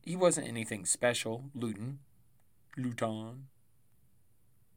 he 0.02 0.16
wasn't 0.16 0.48
anything 0.48 0.84
special. 0.84 1.44
Luton. 1.54 1.98
Luton. 2.76 3.46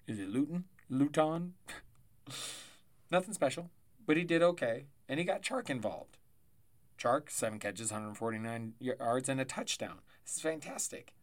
Is 0.07 0.19
it 0.19 0.29
Luton? 0.29 0.65
Luton? 0.89 1.53
Nothing 3.11 3.33
special. 3.33 3.69
But 4.05 4.17
he 4.17 4.23
did 4.23 4.41
okay. 4.41 4.85
And 5.07 5.19
he 5.19 5.25
got 5.25 5.43
Chark 5.43 5.69
involved 5.69 6.17
Chark, 7.01 7.31
seven 7.31 7.58
catches, 7.58 7.91
149 7.91 8.74
yards, 8.79 9.27
and 9.27 9.41
a 9.41 9.46
touchdown. 9.46 10.00
This 10.24 10.36
is 10.36 10.41
fantastic. 10.41 11.13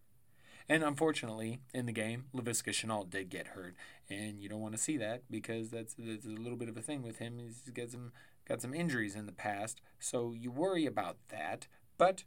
And 0.68 0.82
unfortunately, 0.82 1.60
in 1.72 1.86
the 1.86 1.92
game, 1.92 2.24
Laviska 2.34 2.70
Shenault 2.72 3.10
did 3.10 3.30
get 3.30 3.48
hurt, 3.48 3.74
and 4.10 4.40
you 4.40 4.48
don't 4.48 4.60
want 4.60 4.74
to 4.74 4.80
see 4.80 4.96
that 4.96 5.22
because 5.30 5.70
that's, 5.70 5.94
that's 5.96 6.26
a 6.26 6.30
little 6.30 6.58
bit 6.58 6.68
of 6.68 6.76
a 6.76 6.82
thing 6.82 7.02
with 7.02 7.18
him. 7.18 7.38
He's 7.38 7.70
got 7.72 7.90
some 7.90 8.12
got 8.46 8.60
some 8.60 8.74
injuries 8.74 9.14
in 9.14 9.26
the 9.26 9.32
past, 9.32 9.80
so 9.98 10.32
you 10.32 10.50
worry 10.50 10.84
about 10.84 11.16
that. 11.28 11.68
But 11.96 12.24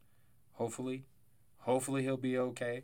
hopefully, 0.53 1.03
hopefully 1.59 2.03
he'll 2.03 2.17
be 2.17 2.37
okay. 2.37 2.83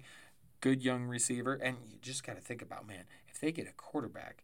Good 0.60 0.84
young 0.84 1.06
receiver, 1.06 1.54
and 1.54 1.78
you 1.90 1.98
just 2.02 2.26
got 2.26 2.36
to 2.36 2.42
think 2.42 2.62
about 2.62 2.88
man, 2.88 3.06
if 3.30 3.40
they 3.40 3.52
get 3.52 3.68
a 3.68 3.74
quarterback, 3.74 4.44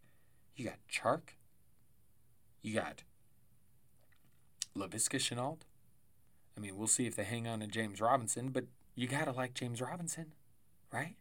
you 0.55 0.65
got 0.65 0.77
Chark, 0.89 1.35
you 2.61 2.73
got 2.73 3.03
Laviska 4.75 5.17
Shenault, 5.17 5.57
I 6.55 6.59
mean, 6.59 6.77
we'll 6.77 6.87
see 6.87 7.07
if 7.07 7.15
they 7.15 7.23
hang 7.23 7.47
on 7.47 7.59
to 7.59 7.67
James 7.67 7.99
Robinson, 7.99 8.49
but 8.49 8.65
you 8.95 9.07
got 9.07 9.25
to 9.25 9.31
like 9.31 9.53
James 9.53 9.81
Robinson, 9.81 10.33
right? 10.91 11.15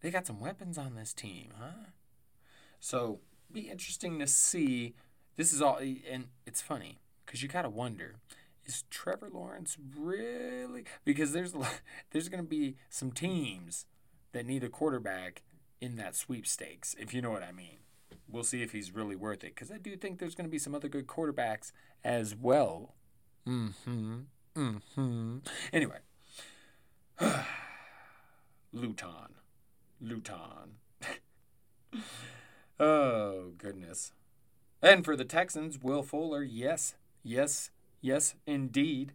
They 0.00 0.10
got 0.10 0.26
some 0.26 0.40
weapons 0.40 0.76
on 0.76 0.94
this 0.94 1.12
team, 1.12 1.50
huh? 1.58 1.90
So, 2.80 3.20
be 3.52 3.62
interesting 3.62 4.18
to 4.18 4.26
see. 4.26 4.94
This 5.36 5.52
is 5.52 5.62
all, 5.62 5.78
and 5.78 6.26
it's 6.46 6.62
funny 6.62 6.98
because 7.24 7.42
you 7.42 7.48
got 7.48 7.62
to 7.62 7.70
wonder 7.70 8.16
is 8.66 8.84
Trevor 8.90 9.30
Lawrence 9.32 9.76
really 9.96 10.84
because 11.04 11.32
there's 11.32 11.54
there's 12.10 12.28
going 12.28 12.42
to 12.42 12.48
be 12.48 12.76
some 12.90 13.12
teams 13.12 13.86
that 14.32 14.46
need 14.46 14.64
a 14.64 14.68
quarterback 14.68 15.42
in 15.80 15.96
that 15.96 16.14
sweepstakes 16.14 16.94
if 16.98 17.14
you 17.14 17.22
know 17.22 17.30
what 17.30 17.42
I 17.42 17.52
mean 17.52 17.78
we'll 18.28 18.44
see 18.44 18.62
if 18.62 18.72
he's 18.72 18.94
really 18.94 19.16
worth 19.16 19.44
it 19.44 19.54
because 19.54 19.70
I 19.70 19.78
do 19.78 19.96
think 19.96 20.18
there's 20.18 20.34
going 20.34 20.46
to 20.46 20.50
be 20.50 20.58
some 20.58 20.74
other 20.74 20.88
good 20.88 21.06
quarterbacks 21.06 21.72
as 22.04 22.34
well. 22.34 22.94
Mm-hmm. 23.46 24.20
Mm-hmm. 24.56 25.38
Anyway, 25.72 25.98
Luton, 28.72 29.34
Luton. 30.00 30.78
oh 32.80 33.52
goodness. 33.58 34.12
And 34.82 35.04
for 35.04 35.16
the 35.16 35.24
Texans, 35.24 35.78
Will 35.80 36.02
Fuller, 36.02 36.42
yes, 36.42 36.94
yes, 37.22 37.70
yes, 38.00 38.34
indeed. 38.46 39.12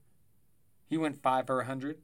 He 0.87 0.97
went 0.97 1.21
five 1.21 1.47
for 1.47 1.61
a 1.61 1.65
hundred 1.65 1.99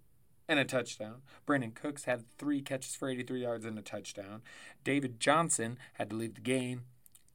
and 0.48 0.60
a 0.60 0.66
touchdown. 0.66 1.22
Brandin 1.46 1.76
Cooks 1.76 2.06
had 2.06 2.26
three 2.38 2.62
catches 2.62 2.96
for 2.96 3.10
83 3.10 3.42
yards 3.42 3.66
and 3.66 3.78
a 3.78 3.82
touchdown. 3.82 4.42
David 4.84 5.20
Johnson 5.20 5.78
had 5.94 6.10
to 6.10 6.16
leave 6.16 6.36
the 6.36 6.42
game 6.42 6.84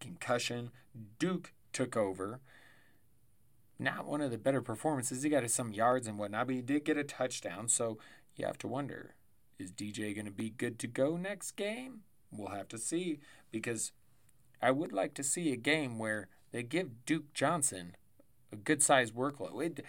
concussion. 0.02 0.70
Duke 1.18 1.52
took 1.72 1.96
over. 1.96 2.40
Not 3.78 4.06
one 4.06 4.20
of 4.20 4.30
the 4.30 4.38
better 4.38 4.60
performances. 4.60 5.22
He 5.22 5.30
got 5.30 5.48
some 5.50 5.72
yards 5.72 6.06
and 6.06 6.18
whatnot, 6.18 6.46
but 6.46 6.56
he 6.56 6.62
did 6.62 6.84
get 6.84 6.98
a 6.98 7.04
touchdown. 7.04 7.68
So 7.68 7.98
you 8.36 8.46
have 8.46 8.58
to 8.58 8.68
wonder 8.68 9.14
is 9.58 9.72
DJ 9.72 10.14
going 10.14 10.26
to 10.26 10.32
be 10.32 10.50
good 10.50 10.78
to 10.80 10.86
go 10.86 11.16
next 11.16 11.52
game? 11.52 12.00
We'll 12.30 12.48
have 12.48 12.68
to 12.68 12.78
see 12.78 13.20
because 13.50 13.92
I 14.60 14.70
would 14.70 14.92
like 14.92 15.14
to 15.14 15.22
see 15.22 15.52
a 15.52 15.56
game 15.56 15.98
where 15.98 16.28
they 16.50 16.62
give 16.62 17.04
Duke 17.06 17.32
Johnson 17.32 17.96
a 18.52 18.56
good 18.56 18.82
sized 18.82 19.14
workload. 19.14 19.62
It, 19.62 19.84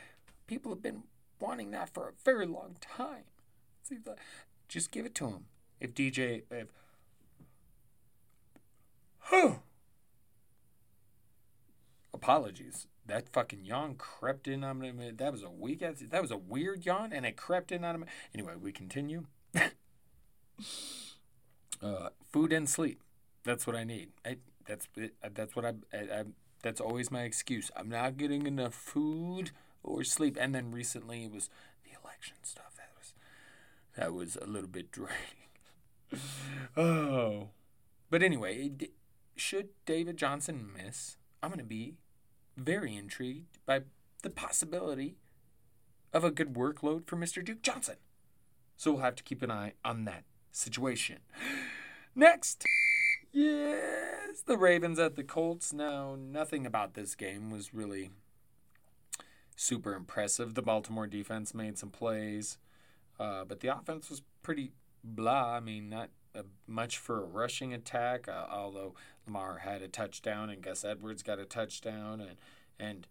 people 0.48 0.72
have 0.72 0.82
been 0.82 1.04
wanting 1.40 1.72
that 1.72 1.94
for 1.94 2.08
a 2.08 2.14
very 2.24 2.46
long 2.46 2.78
time. 2.80 3.24
Just 4.68 4.92
give 4.92 5.06
it 5.06 5.16
to 5.16 5.28
him. 5.28 5.46
If 5.80 5.94
DJ, 5.94 6.44
if, 6.50 6.68
huh, 9.20 9.56
apologies. 12.24 12.88
That 13.06 13.28
fucking 13.34 13.66
yawn 13.66 13.96
crept 13.96 14.48
in 14.48 14.64
on 14.64 14.80
me. 14.80 15.12
That 15.16 15.32
was 15.32 15.44
a 15.44 15.50
weak 15.50 15.82
ass. 15.82 16.02
That 16.10 16.22
was 16.22 16.32
a 16.32 16.38
weird 16.38 16.86
yawn, 16.86 17.12
and 17.12 17.26
it 17.26 17.36
crept 17.36 17.72
in 17.72 17.84
on 17.84 18.00
me. 18.02 18.08
Anyway, 18.34 18.54
we 18.60 18.72
continue. 18.72 19.26
Uh, 21.82 22.08
food 22.32 22.54
and 22.54 22.70
sleep. 22.70 23.02
That's 23.44 23.68
what 23.68 23.76
I 23.76 23.84
need. 23.84 24.12
I, 24.26 24.38
that's 24.66 24.88
it, 24.96 25.16
that's 25.34 25.54
what 25.54 25.66
I, 25.66 25.74
I, 25.92 25.98
I 25.98 26.24
that's 26.62 26.80
always 26.80 27.12
my 27.12 27.24
excuse. 27.24 27.72
I'm 27.76 27.90
not 27.90 28.16
getting 28.16 28.48
enough 28.48 28.74
food 28.74 29.52
or 29.84 30.06
sleep. 30.06 30.38
And 30.40 30.56
then 30.56 30.72
recently 30.72 31.26
it 31.26 31.32
was 31.34 31.50
the 31.84 31.92
election 32.02 32.38
stuff. 32.44 32.78
That 32.78 32.92
was 32.98 33.14
that 33.98 34.14
was 34.14 34.38
a 34.42 34.46
little 34.46 34.70
bit 34.70 34.94
draining. 34.94 35.52
oh, 36.78 37.50
but 38.10 38.24
anyway, 38.24 38.72
should 39.36 39.68
David 39.86 40.16
Johnson 40.16 40.70
miss, 40.74 41.18
I'm 41.42 41.52
to 41.52 41.66
be 41.66 41.96
very 42.58 42.96
intrigued 42.96 43.58
by 43.66 43.82
the 44.22 44.30
possibility 44.30 45.18
of 46.14 46.24
a 46.24 46.32
good 46.32 46.54
workload 46.54 47.08
for 47.08 47.16
Mr. 47.18 47.44
Duke 47.44 47.62
Johnson. 47.62 47.96
So 48.78 48.94
we'll 48.94 49.02
have 49.02 49.16
to 49.16 49.24
keep 49.24 49.42
an 49.42 49.52
eye 49.52 49.74
on 49.84 50.06
that 50.06 50.24
situation. 50.52 51.20
Next. 52.16 52.66
Yes, 53.32 54.42
the 54.46 54.58
Ravens 54.58 55.00
at 55.00 55.16
the 55.16 55.24
Colts. 55.24 55.74
Now, 55.74 56.16
nothing 56.16 56.66
about 56.66 56.94
this 56.94 57.16
game 57.16 57.50
was 57.50 57.74
really 57.74 58.12
super 59.56 59.96
impressive. 59.96 60.54
The 60.54 60.62
Baltimore 60.62 61.08
defense 61.08 61.54
made 61.56 61.78
some 61.80 61.90
plays, 61.90 62.60
uh, 63.20 63.44
but 63.46 63.62
the 63.62 63.76
offense 63.76 64.10
was 64.10 64.22
pretty 64.44 64.74
blah. 65.04 65.56
I 65.56 65.60
mean, 65.60 65.90
not 65.90 66.10
much 66.68 66.98
for 66.98 67.22
a 67.22 67.26
rushing 67.26 67.74
attack, 67.74 68.28
uh, 68.28 68.46
although 68.50 68.96
Lamar 69.26 69.60
had 69.60 69.82
a 69.82 69.88
touchdown 69.88 70.50
and 70.50 70.62
Gus 70.62 70.84
Edwards 70.84 71.24
got 71.24 71.40
a 71.40 71.46
touchdown. 71.46 72.22
And, 72.22 72.38
and 72.80 73.08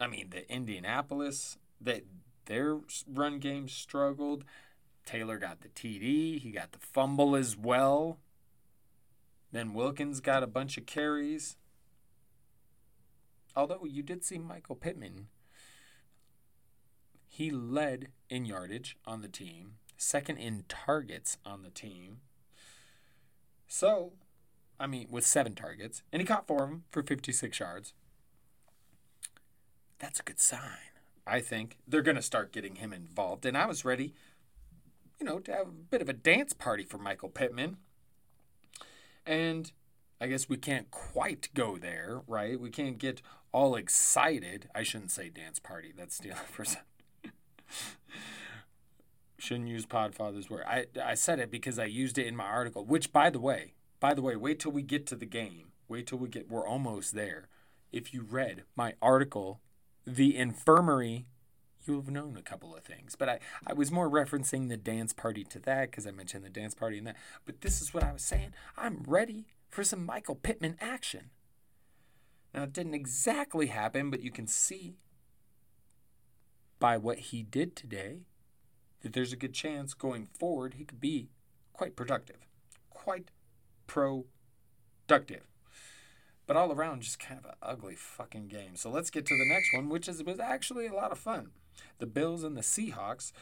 I 0.00 0.06
mean, 0.06 0.30
the 0.30 0.50
Indianapolis, 0.52 1.58
they, 1.80 2.02
their 2.46 2.80
run 3.06 3.38
game 3.38 3.68
struggled. 3.68 4.44
Taylor 5.06 5.38
got 5.38 5.60
the 5.60 5.68
TD, 5.68 6.40
he 6.40 6.50
got 6.50 6.72
the 6.72 6.78
fumble 6.78 7.34
as 7.34 7.56
well. 7.56 8.18
Then 9.52 9.74
Wilkins 9.74 10.20
got 10.20 10.42
a 10.42 10.46
bunch 10.46 10.76
of 10.76 10.86
carries. 10.86 11.56
Although 13.56 13.84
you 13.84 14.02
did 14.02 14.24
see 14.24 14.38
Michael 14.38 14.76
Pittman, 14.76 15.26
he 17.26 17.50
led 17.50 18.08
in 18.28 18.44
yardage 18.44 18.96
on 19.06 19.22
the 19.22 19.28
team, 19.28 19.74
second 20.00 20.38
in 20.38 20.64
targets 20.68 21.36
on 21.44 21.62
the 21.62 21.70
team. 21.70 22.20
So, 23.68 24.12
I 24.78 24.86
mean, 24.86 25.08
with 25.10 25.26
seven 25.26 25.54
targets, 25.54 26.02
and 26.12 26.20
he 26.20 26.26
caught 26.26 26.46
four 26.46 26.64
of 26.64 26.70
them 26.70 26.84
for 26.90 27.02
56 27.02 27.60
yards. 27.60 27.92
That's 29.98 30.18
a 30.18 30.22
good 30.22 30.40
sign, 30.40 30.94
I 31.26 31.40
think. 31.40 31.76
They're 31.86 32.02
going 32.02 32.16
to 32.16 32.22
start 32.22 32.52
getting 32.52 32.76
him 32.76 32.92
involved. 32.92 33.44
And 33.44 33.56
I 33.56 33.66
was 33.66 33.84
ready, 33.84 34.14
you 35.20 35.26
know, 35.26 35.38
to 35.40 35.52
have 35.52 35.68
a 35.68 35.72
bit 35.90 36.00
of 36.00 36.08
a 36.08 36.14
dance 36.14 36.54
party 36.54 36.84
for 36.84 36.96
Michael 36.96 37.28
Pittman. 37.28 37.76
And 39.26 39.70
I 40.18 40.28
guess 40.28 40.48
we 40.48 40.56
can't 40.56 40.90
quite 40.90 41.50
go 41.54 41.76
there, 41.76 42.22
right? 42.26 42.58
We 42.58 42.70
can't 42.70 42.96
get 42.96 43.20
all 43.52 43.76
excited. 43.76 44.70
I 44.74 44.82
shouldn't 44.82 45.10
say 45.10 45.28
dance 45.28 45.58
party. 45.58 45.92
That's 45.94 46.18
the 46.18 46.32
other 46.32 46.40
person. 46.54 46.80
Shouldn't 49.40 49.68
use 49.68 49.86
Podfather's 49.86 50.50
word. 50.50 50.64
I, 50.66 50.86
I 51.02 51.14
said 51.14 51.38
it 51.38 51.50
because 51.50 51.78
I 51.78 51.86
used 51.86 52.18
it 52.18 52.26
in 52.26 52.36
my 52.36 52.44
article, 52.44 52.84
which, 52.84 53.12
by 53.12 53.30
the 53.30 53.40
way, 53.40 53.74
by 53.98 54.14
the 54.14 54.22
way, 54.22 54.36
wait 54.36 54.60
till 54.60 54.72
we 54.72 54.82
get 54.82 55.06
to 55.08 55.16
the 55.16 55.26
game. 55.26 55.72
Wait 55.88 56.06
till 56.06 56.18
we 56.18 56.28
get, 56.28 56.48
we're 56.50 56.66
almost 56.66 57.14
there. 57.14 57.48
If 57.92 58.14
you 58.14 58.22
read 58.22 58.64
my 58.76 58.94
article, 59.02 59.60
The 60.06 60.36
Infirmary 60.36 61.26
you'll 61.86 62.00
have 62.00 62.10
known 62.10 62.36
a 62.36 62.42
couple 62.42 62.74
of 62.74 62.84
things. 62.84 63.16
But 63.16 63.28
I, 63.28 63.38
I 63.66 63.72
was 63.72 63.90
more 63.90 64.08
referencing 64.08 64.68
the 64.68 64.76
dance 64.76 65.12
party 65.12 65.44
to 65.44 65.58
that 65.60 65.90
because 65.90 66.06
I 66.06 66.10
mentioned 66.10 66.44
the 66.44 66.50
dance 66.50 66.74
party 66.74 66.98
and 66.98 67.06
that. 67.06 67.16
But 67.44 67.60
this 67.60 67.80
is 67.80 67.94
what 67.94 68.04
I 68.04 68.12
was 68.12 68.22
saying. 68.22 68.52
I'm 68.76 69.02
ready 69.06 69.46
for 69.68 69.84
some 69.84 70.04
Michael 70.04 70.34
Pittman 70.34 70.76
action. 70.80 71.30
Now, 72.54 72.64
it 72.64 72.72
didn't 72.72 72.94
exactly 72.94 73.66
happen, 73.66 74.10
but 74.10 74.22
you 74.22 74.30
can 74.30 74.46
see 74.46 74.96
by 76.78 76.96
what 76.96 77.18
he 77.18 77.42
did 77.42 77.76
today 77.76 78.22
that 79.02 79.12
there's 79.12 79.32
a 79.32 79.36
good 79.36 79.54
chance 79.54 79.94
going 79.94 80.28
forward 80.38 80.74
he 80.74 80.84
could 80.84 81.00
be 81.00 81.30
quite 81.72 81.96
productive. 81.96 82.46
Quite 82.90 83.30
productive. 83.86 85.44
But 86.46 86.56
all 86.56 86.72
around, 86.72 87.02
just 87.02 87.18
kind 87.18 87.38
of 87.38 87.46
an 87.46 87.56
ugly 87.62 87.94
fucking 87.94 88.48
game. 88.48 88.74
So 88.74 88.90
let's 88.90 89.10
get 89.10 89.24
to 89.26 89.38
the 89.38 89.48
next 89.48 89.72
one, 89.72 89.88
which 89.88 90.08
is 90.08 90.22
was 90.22 90.40
actually 90.40 90.86
a 90.86 90.92
lot 90.92 91.12
of 91.12 91.18
fun. 91.18 91.50
The 91.98 92.06
Bills 92.06 92.42
and 92.42 92.56
the 92.56 92.62
Seahawks. 92.62 93.32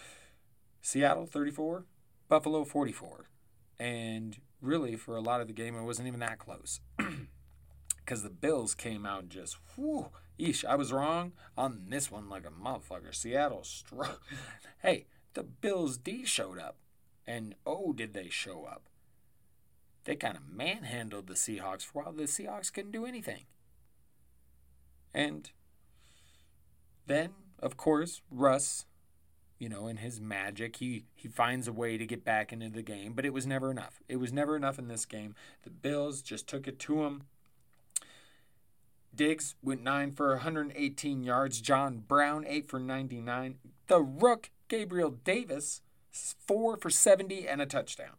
Seattle 0.80 1.26
34, 1.26 1.84
Buffalo 2.28 2.64
44. 2.64 3.28
And 3.80 4.38
really, 4.60 4.96
for 4.96 5.16
a 5.16 5.20
lot 5.20 5.40
of 5.40 5.46
the 5.46 5.52
game, 5.52 5.74
it 5.74 5.84
wasn't 5.84 6.08
even 6.08 6.20
that 6.20 6.38
close. 6.38 6.80
Because 8.04 8.22
the 8.22 8.30
Bills 8.30 8.74
came 8.74 9.04
out 9.04 9.28
just, 9.28 9.58
whew, 9.74 10.08
eesh, 10.40 10.64
I 10.64 10.76
was 10.76 10.94
wrong 10.94 11.32
on 11.58 11.88
this 11.90 12.10
one 12.10 12.30
like 12.30 12.46
a 12.46 12.50
motherfucker. 12.50 13.14
Seattle 13.14 13.64
struck. 13.64 14.22
hey, 14.82 15.04
the 15.38 15.44
Bills 15.44 15.96
D 15.96 16.24
showed 16.24 16.58
up. 16.58 16.76
And 17.26 17.54
oh, 17.64 17.92
did 17.92 18.12
they 18.14 18.28
show 18.28 18.64
up 18.64 18.88
they 20.08 20.16
kind 20.16 20.38
of 20.38 20.48
manhandled 20.50 21.26
the 21.26 21.34
Seahawks 21.34 21.82
for 21.82 22.02
while. 22.02 22.12
The 22.12 22.22
Seahawks 22.22 22.72
couldn't 22.72 22.92
do 22.92 23.04
anything. 23.04 23.44
And 25.12 25.50
then, 27.06 27.32
of 27.58 27.76
course, 27.76 28.22
Russ, 28.30 28.86
you 29.58 29.68
know, 29.68 29.86
in 29.86 29.98
his 29.98 30.18
magic, 30.18 30.76
he, 30.76 31.04
he 31.14 31.28
finds 31.28 31.68
a 31.68 31.74
way 31.74 31.98
to 31.98 32.06
get 32.06 32.24
back 32.24 32.54
into 32.54 32.70
the 32.70 32.80
game, 32.80 33.12
but 33.12 33.26
it 33.26 33.34
was 33.34 33.46
never 33.46 33.70
enough. 33.70 34.00
It 34.08 34.16
was 34.16 34.32
never 34.32 34.56
enough 34.56 34.78
in 34.78 34.88
this 34.88 35.04
game. 35.04 35.34
The 35.64 35.70
Bills 35.70 36.22
just 36.22 36.46
took 36.46 36.66
it 36.66 36.78
to 36.80 37.04
him. 37.04 37.24
Diggs 39.14 39.56
went 39.62 39.82
9 39.82 40.12
for 40.12 40.30
118 40.30 41.22
yards. 41.22 41.60
John 41.60 41.98
Brown, 41.98 42.46
8 42.48 42.66
for 42.66 42.80
99. 42.80 43.56
The 43.88 44.00
Rook, 44.00 44.48
Gabriel 44.68 45.10
Davis, 45.10 45.82
4 46.10 46.76
for 46.76 46.90
70 46.90 47.48
and 47.48 47.60
a 47.60 47.66
touchdown 47.66 48.16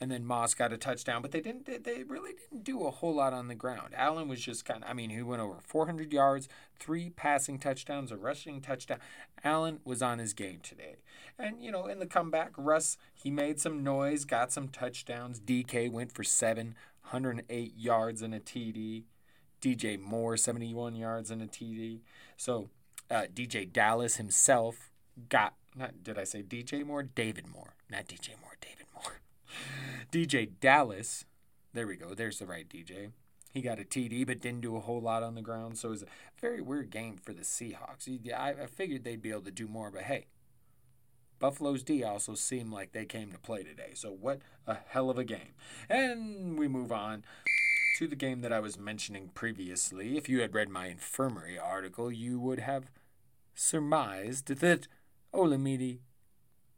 and 0.00 0.10
then 0.10 0.24
Moss 0.24 0.54
got 0.54 0.72
a 0.72 0.78
touchdown, 0.78 1.20
but 1.20 1.30
they 1.30 1.42
didn't. 1.42 1.66
They 1.84 2.02
really 2.04 2.32
didn't 2.32 2.64
do 2.64 2.86
a 2.86 2.90
whole 2.90 3.14
lot 3.14 3.34
on 3.34 3.48
the 3.48 3.54
ground. 3.54 3.92
Allen 3.94 4.28
was 4.28 4.40
just 4.40 4.64
kind 4.64 4.82
of. 4.82 4.88
I 4.88 4.94
mean, 4.94 5.10
he 5.10 5.20
went 5.22 5.42
over 5.42 5.56
400 5.60 6.10
yards, 6.10 6.48
three 6.78 7.10
passing 7.10 7.58
touchdowns, 7.58 8.10
a 8.10 8.16
rushing 8.16 8.62
touchdown. 8.62 8.98
Allen 9.44 9.80
was 9.84 10.00
on 10.00 10.18
his 10.18 10.32
game 10.32 10.60
today, 10.62 10.96
and 11.38 11.62
you 11.62 11.70
know, 11.70 11.86
in 11.86 11.98
the 11.98 12.06
comeback, 12.06 12.52
Russ 12.56 12.96
he 13.12 13.30
made 13.30 13.60
some 13.60 13.84
noise, 13.84 14.24
got 14.24 14.50
some 14.52 14.68
touchdowns. 14.68 15.38
DK 15.38 15.92
went 15.92 16.12
for 16.12 16.24
seven, 16.24 16.74
108 17.10 17.74
yards 17.76 18.22
and 18.22 18.34
a 18.34 18.40
TD. 18.40 19.04
DJ 19.60 20.00
Moore 20.00 20.38
71 20.38 20.94
yards 20.94 21.30
and 21.30 21.42
a 21.42 21.46
TD. 21.46 22.00
So 22.38 22.70
uh, 23.10 23.24
DeeJay 23.34 23.70
Dallas 23.70 24.16
himself 24.16 24.89
got. 25.28 25.54
Not 25.74 26.02
did 26.02 26.18
I 26.18 26.24
say 26.24 26.42
DJ 26.42 26.84
Moore? 26.84 27.02
David 27.02 27.46
Moore, 27.46 27.74
not 27.90 28.06
DJ 28.06 28.30
Moore. 28.40 28.56
David 28.60 28.86
Moore. 28.94 29.20
DeeJay 30.12 30.50
Dallas, 30.60 31.24
there 31.72 31.86
we 31.86 31.96
go. 31.96 32.14
There's 32.14 32.38
the 32.38 32.46
right 32.46 32.68
DJ. 32.68 33.12
He 33.52 33.62
got 33.62 33.80
a 33.80 33.84
TD, 33.84 34.26
but 34.26 34.40
didn't 34.40 34.60
do 34.60 34.76
a 34.76 34.80
whole 34.80 35.00
lot 35.00 35.22
on 35.22 35.34
the 35.34 35.42
ground. 35.42 35.76
So 35.76 35.88
it 35.88 35.92
was 35.92 36.02
a 36.02 36.06
very 36.40 36.60
weird 36.60 36.90
game 36.90 37.16
for 37.16 37.32
the 37.32 37.42
Seahawks. 37.42 38.08
I, 38.32 38.54
figured 38.66 39.02
they'd 39.02 39.20
be 39.20 39.30
able 39.30 39.42
to 39.42 39.50
do 39.50 39.66
more, 39.66 39.90
but 39.90 40.02
hey, 40.02 40.26
Buffalo's 41.40 41.82
D 41.82 42.04
also 42.04 42.34
seemed 42.34 42.70
like 42.70 42.92
they 42.92 43.04
came 43.04 43.32
to 43.32 43.38
play 43.38 43.64
today. 43.64 43.90
So 43.94 44.10
what 44.10 44.40
a 44.66 44.76
hell 44.88 45.10
of 45.10 45.18
a 45.18 45.24
game. 45.24 45.54
And 45.88 46.58
we 46.58 46.68
move 46.68 46.92
on 46.92 47.24
to 47.98 48.06
the 48.06 48.16
game 48.16 48.40
that 48.42 48.52
I 48.52 48.60
was 48.60 48.78
mentioning 48.78 49.30
previously. 49.34 50.16
If 50.16 50.28
you 50.28 50.42
had 50.42 50.54
read 50.54 50.68
my 50.68 50.86
infirmary 50.86 51.58
article, 51.58 52.12
you 52.12 52.38
would 52.38 52.60
have 52.60 52.90
surmised 53.54 54.46
that 54.46 54.86
Olamide 55.34 56.00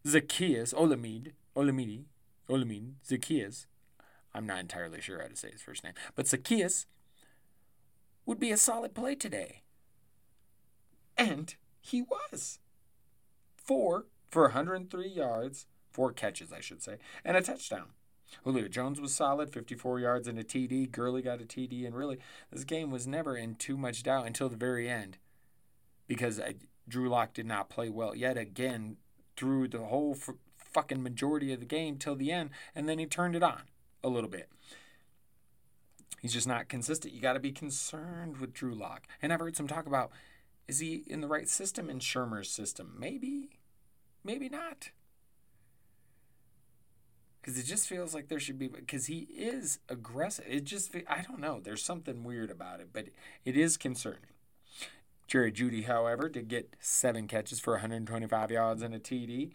Zacchaeus, 0.07 0.73
Olamide, 0.73 1.33
Olamide, 1.57 2.05
Olamide, 2.49 2.95
Zacchaeus, 3.07 3.67
I'm 4.35 4.47
not 4.47 4.61
entirely 4.61 5.01
sure 5.01 5.21
how 5.21 5.29
to 5.29 5.37
say 5.37 5.51
his 5.51 5.63
first 5.63 5.85
name, 5.85 5.95
but 6.15 6.27
Zacchaeus 6.27 6.87
would 8.27 8.41
be 8.41 8.51
a 8.51 8.57
solid 8.57 8.95
play 8.95 9.15
today. 9.15 9.63
And 11.17 11.55
he 11.81 12.03
was. 12.03 12.59
Four 13.57 14.07
for 14.31 14.43
103 14.43 15.09
yards, 15.09 15.67
four 15.91 16.13
catches, 16.13 16.53
I 16.53 16.61
should 16.61 16.83
say, 16.83 16.97
and 17.25 17.37
a 17.37 17.43
touchdown. 17.43 17.91
Julio 18.45 18.67
Jones 18.67 19.01
was 19.01 19.15
solid, 19.15 19.53
54 19.53 20.01
yards 20.01 20.27
and 20.27 20.39
a 20.39 20.45
TD. 20.45 20.91
Gurley 20.91 21.21
got 21.21 21.43
a 21.43 21.45
TD, 21.45 21.85
and 21.85 21.95
really, 21.95 22.19
this 22.51 22.65
game 22.65 22.91
was 22.91 23.07
never 23.07 23.37
in 23.37 23.57
too 23.57 23.77
much 23.77 24.03
doubt 24.03 24.27
until 24.27 24.49
the 24.49 24.57
very 24.57 24.89
end 24.89 25.19
because 26.09 26.41
uh, 26.41 26.53
Drew 26.89 27.09
Lock 27.09 27.35
did 27.35 27.47
not 27.47 27.71
play 27.71 27.89
well 27.89 28.15
yet 28.15 28.37
again 28.37 28.97
through 29.37 29.69
the 29.69 29.79
whole 29.85 30.17
fucking 30.57 31.03
majority 31.03 31.53
of 31.53 31.61
the 31.61 31.67
game 31.67 31.97
till 31.99 32.17
the 32.17 32.31
end, 32.33 32.51
and 32.75 32.89
then 32.89 32.99
he 32.99 33.07
turned 33.07 33.37
it 33.37 33.43
on 33.43 33.63
a 34.03 34.09
little 34.09 34.31
bit. 34.31 34.49
He's 36.21 36.33
just 36.33 36.47
not 36.47 36.69
consistent. 36.69 37.15
You 37.15 37.21
got 37.21 37.33
to 37.35 37.41
be 37.41 37.53
concerned 37.53 38.39
with 38.39 38.53
Drew 38.53 38.75
Lock. 38.75 39.07
And 39.21 39.33
I've 39.33 39.41
heard 39.41 39.57
some 39.57 39.67
talk 39.69 39.87
about 39.87 40.11
is 40.69 40.79
he 40.79 41.03
in 41.07 41.21
the 41.21 41.29
right 41.29 41.49
system 41.49 41.91
in 41.91 41.99
Shurmur's 41.99 42.49
system? 42.49 42.95
Maybe, 42.99 43.59
maybe 44.25 44.49
not. 44.49 44.91
because 47.41 47.59
it 47.59 47.65
just 47.65 47.89
feels 47.89 48.15
like 48.15 48.29
there 48.29 48.39
should 48.41 48.59
be 48.59 48.69
because 48.69 49.07
he 49.07 49.27
is 49.37 49.79
aggressive. 49.89 50.45
It 50.49 50.65
just 50.65 50.95
I 51.09 51.23
don't 51.23 51.41
know. 51.41 51.61
There's 51.63 51.83
something 51.83 52.23
weird 52.25 52.51
about 52.51 52.81
it, 52.81 52.91
but 52.93 53.07
it 53.45 53.57
is 53.57 53.77
concerning. 53.77 54.21
Jerry 55.33 55.51
Jeudy, 55.51 55.87
however, 55.87 56.29
did 56.29 56.49
get 56.49 56.77
seven 56.79 57.27
catches 57.27 57.59
for 57.59 57.73
125 57.73 58.51
yards 58.51 58.83
and 58.83 58.95
a 58.95 58.99
TD. 58.99 59.53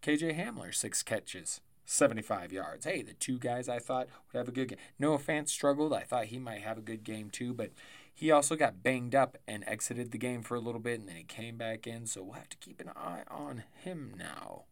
KJ 0.00 0.38
Hamler, 0.38 0.72
six 0.72 1.02
catches, 1.02 1.60
75 1.84 2.52
yards. 2.52 2.84
Hey, 2.84 3.02
the 3.02 3.14
two 3.14 3.40
guys 3.40 3.68
I 3.68 3.80
thought 3.80 4.06
would 4.32 4.38
have 4.38 4.46
a 4.46 4.52
good 4.52 4.68
game. 4.68 4.78
Noah 5.00 5.18
Fant 5.18 5.48
struggled. 5.48 5.92
I 5.92 6.02
thought 6.02 6.26
he 6.26 6.38
might 6.38 6.60
have 6.60 6.78
a 6.78 6.80
good 6.80 7.02
game 7.02 7.28
too, 7.28 7.52
but 7.52 7.72
he 8.14 8.30
also 8.30 8.54
got 8.54 8.84
banged 8.84 9.16
up 9.16 9.36
and 9.48 9.64
exited 9.66 10.12
the 10.12 10.16
game 10.16 10.42
for 10.42 10.54
a 10.54 10.60
little 10.60 10.80
bit, 10.80 11.00
and 11.00 11.08
then 11.08 11.16
he 11.16 11.24
came 11.24 11.56
back 11.56 11.88
in. 11.88 12.06
So 12.06 12.22
we'll 12.22 12.34
have 12.34 12.50
to 12.50 12.56
keep 12.58 12.80
an 12.80 12.90
eye 12.94 13.24
on 13.28 13.64
him 13.82 14.14
now, 14.16 14.66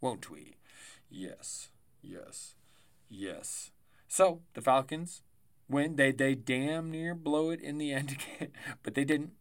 won't 0.00 0.30
we? 0.30 0.54
Yes, 1.10 1.70
yes, 2.00 2.54
yes. 3.08 3.72
So 4.06 4.42
the 4.54 4.62
Falcons 4.62 5.22
win. 5.68 5.96
They 5.96 6.12
they 6.12 6.34
damn 6.34 6.90
near 6.90 7.14
blow 7.14 7.50
it 7.50 7.60
in 7.60 7.78
the 7.78 7.92
end 7.92 8.16
but 8.82 8.94
they 8.94 9.04
didn't. 9.04 9.32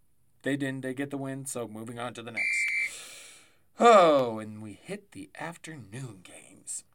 They 0.43 0.55
didn't. 0.55 0.81
They 0.81 0.93
get 0.93 1.09
the 1.09 1.17
win. 1.17 1.45
So 1.45 1.67
moving 1.67 1.99
on 1.99 2.13
to 2.15 2.21
the 2.21 2.31
next. 2.31 2.65
Oh, 3.79 4.39
and 4.39 4.61
we 4.61 4.79
hit 4.81 5.11
the 5.11 5.29
afternoon 5.39 6.23
games. 6.23 6.85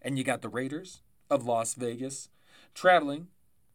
And 0.00 0.16
you 0.18 0.24
got 0.24 0.42
the 0.42 0.48
Raiders 0.48 1.02
of 1.30 1.44
Las 1.44 1.74
Vegas 1.74 2.28
traveling 2.74 3.28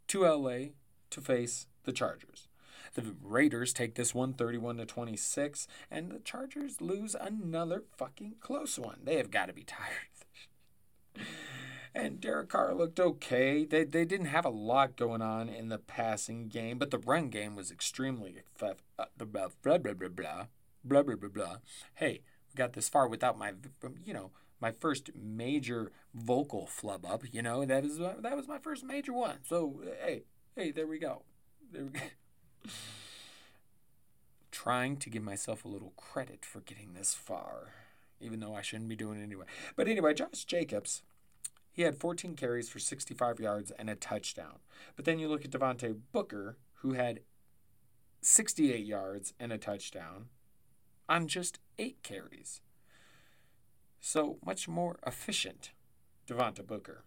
to 0.08 0.24
LA 0.24 0.70
to 1.10 1.22
face 1.22 1.68
the 1.84 1.92
Chargers. 1.92 2.48
The 2.94 3.16
Raiders 3.22 3.74
take 3.74 3.96
this 3.96 4.16
one 4.16 4.34
31 4.34 4.78
to 4.78 4.86
26 4.86 5.68
and 5.92 6.10
the 6.10 6.20
Chargers 6.20 6.82
lose 6.82 7.16
another 7.20 7.84
fucking 7.96 8.36
close 8.40 8.80
one. 8.80 9.00
They 9.04 9.18
have 9.18 9.32
got 9.32 9.48
to 9.48 9.54
be 9.54 9.64
tired. 9.64 10.08
and 11.94 12.20
Derek 12.20 12.50
Carr 12.50 12.74
looked 12.74 13.00
okay. 13.00 13.66
They, 13.66 13.84
they 13.84 14.06
didn't 14.06 14.28
have 14.28 14.46
a 14.46 14.50
lot 14.50 14.96
going 14.96 15.22
on 15.22 15.50
in 15.50 15.70
the 15.70 15.78
passing 15.78 16.48
game, 16.48 16.78
but 16.78 16.92
the 16.92 17.00
run 17.00 17.30
game 17.30 17.56
was 17.56 17.72
extremely 17.72 18.36
effective. 18.38 18.84
Uh, 19.00 19.06
blah, 19.18 19.48
blah, 19.64 19.78
blah, 19.78 19.94
blah, 19.94 20.10
blah, 20.10 20.46
blah, 20.84 21.16
blah, 21.16 21.30
blah. 21.30 21.58
Hey, 21.96 22.22
we 22.48 22.58
got 22.58 22.74
this 22.74 22.90
far 22.90 23.08
without 23.08 23.38
my, 23.38 23.54
you 24.06 24.14
know, 24.14 24.32
my 24.60 24.72
first 24.72 25.12
major 25.16 25.92
vocal 26.14 26.66
flub 26.66 27.06
up. 27.06 27.24
You 27.32 27.42
know, 27.42 27.66
that 27.66 27.86
is 27.86 27.98
that 27.98 28.36
was 28.36 28.48
my 28.48 28.58
first 28.58 28.84
major 28.84 29.14
one. 29.14 29.38
So 29.44 29.82
hey, 30.04 30.24
hey, 30.56 30.72
there 30.72 30.88
we 30.88 31.00
go. 31.00 31.24
There 31.72 31.84
we 31.84 31.90
go. 31.90 32.00
Trying 34.52 34.98
to 34.98 35.10
give 35.10 35.24
myself 35.24 35.64
a 35.64 35.68
little 35.68 35.94
credit 35.96 36.44
for 36.44 36.62
getting 36.62 36.94
this 36.94 37.14
far, 37.14 37.74
even 38.20 38.40
though 38.40 38.56
I 38.56 38.62
shouldn't 38.62 38.90
be 38.90 38.96
doing 38.96 39.20
it 39.20 39.24
anyway. 39.24 39.46
But 39.76 39.88
anyway, 39.88 40.14
Josh 40.16 40.46
Jacobs, 40.46 41.04
he 41.78 41.84
had 41.84 41.96
14 41.96 42.34
carries 42.34 42.70
for 42.70 42.80
65 42.80 43.40
yards 43.40 43.70
and 43.70 43.88
a 43.88 43.96
touchdown. 43.96 44.56
But 44.96 45.06
then 45.06 45.20
you 45.20 45.28
look 45.28 45.46
at 45.46 45.52
Devontae 45.52 46.00
Booker, 46.12 46.58
who 46.78 46.94
had 46.94 47.20
68 48.20 48.84
yards 48.84 49.36
and 49.40 49.54
a 49.54 49.60
touchdown 49.60 50.30
on 51.08 51.28
just 51.28 51.60
eight 51.78 52.02
carries. 52.02 52.62
So 54.00 54.40
much 54.44 54.68
more 54.68 54.98
efficient, 55.06 55.70
Devontae 56.28 56.66
Booker. 56.66 57.04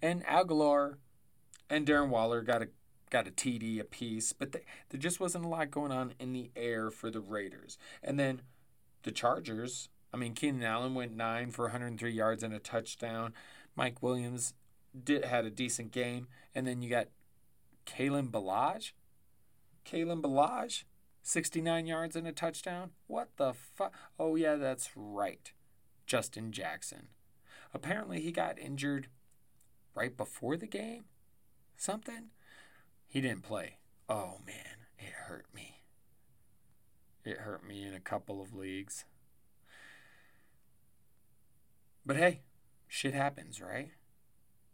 And 0.00 0.24
Agholor 0.24 0.94
and 1.68 1.86
Darren 1.86 2.08
Waller 2.08 2.40
got 2.40 2.62
a 2.62 2.68
got 3.10 3.28
a 3.28 3.30
TD 3.30 3.78
apiece, 3.78 4.32
but 4.32 4.52
they, 4.52 4.60
there 4.88 4.98
just 4.98 5.20
wasn't 5.20 5.44
a 5.44 5.48
lot 5.48 5.70
going 5.70 5.92
on 5.92 6.14
in 6.18 6.32
the 6.32 6.50
air 6.56 6.90
for 6.90 7.10
the 7.10 7.20
Raiders. 7.20 7.76
And 8.02 8.18
then 8.18 8.40
the 9.02 9.12
Chargers, 9.12 9.90
I 10.14 10.16
mean, 10.16 10.34
Keenan 10.34 10.62
Allen 10.62 10.94
went 10.94 11.16
nine 11.16 11.50
for 11.50 11.64
103 11.64 12.08
yards 12.12 12.44
and 12.44 12.54
a 12.54 12.60
touchdown. 12.60 13.34
Mike 13.74 14.00
Williams 14.00 14.54
did 15.02 15.24
had 15.24 15.44
a 15.44 15.50
decent 15.50 15.90
game, 15.90 16.28
and 16.54 16.68
then 16.68 16.82
you 16.82 16.88
got 16.88 17.08
Kalen 17.84 18.30
Ballage. 18.30 18.92
Kalen 19.84 20.22
Ballage, 20.22 20.84
69 21.24 21.88
yards 21.88 22.14
and 22.14 22.28
a 22.28 22.32
touchdown. 22.32 22.90
What 23.08 23.30
the 23.38 23.54
fuck? 23.54 23.92
Oh 24.16 24.36
yeah, 24.36 24.54
that's 24.54 24.90
right. 24.94 25.52
Justin 26.06 26.52
Jackson. 26.52 27.08
Apparently, 27.74 28.20
he 28.20 28.30
got 28.30 28.56
injured 28.56 29.08
right 29.96 30.16
before 30.16 30.56
the 30.56 30.68
game. 30.68 31.06
Something. 31.76 32.30
He 33.08 33.20
didn't 33.20 33.42
play. 33.42 33.78
Oh 34.08 34.38
man, 34.46 34.86
it 34.96 35.12
hurt 35.26 35.46
me. 35.52 35.82
It 37.24 37.38
hurt 37.38 37.66
me 37.66 37.84
in 37.84 37.94
a 37.94 38.00
couple 38.00 38.40
of 38.40 38.54
leagues. 38.54 39.06
But 42.06 42.16
hey, 42.16 42.40
shit 42.86 43.14
happens, 43.14 43.60
right? 43.60 43.90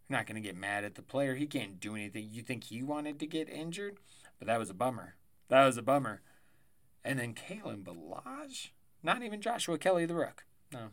You're 0.09 0.19
not 0.19 0.27
going 0.27 0.41
to 0.43 0.47
get 0.47 0.57
mad 0.57 0.85
at 0.85 0.97
the 0.97 1.03
player. 1.03 1.35
He 1.35 1.47
can't 1.47 1.79
do 1.79 1.95
anything. 1.95 2.29
You 2.31 2.43
think 2.43 2.65
he 2.65 2.83
wanted 2.83 3.21
to 3.21 3.27
get 3.27 3.49
injured? 3.49 3.99
But 4.39 4.49
that 4.49 4.59
was 4.59 4.71
a 4.71 4.75
bummer. 4.75 5.15
That 5.49 5.65
was 5.65 5.77
a 5.77 5.83
bummer. 5.83 6.23
And 7.05 7.19
then 7.19 7.35
Kalen 7.35 7.85
Ballage? 7.85 8.71
Not 9.03 9.23
even 9.23 9.41
Joshua 9.41 9.79
Kelley 9.79 10.07
the 10.07 10.15
Rook. 10.15 10.45
No. 10.73 10.89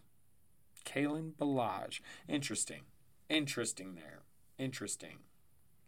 Kalen 0.85 1.33
Ballage. 1.33 1.99
Interesting. 2.27 2.83
Interesting 3.29 3.95
there. 3.95 4.21
Interesting. 4.57 5.19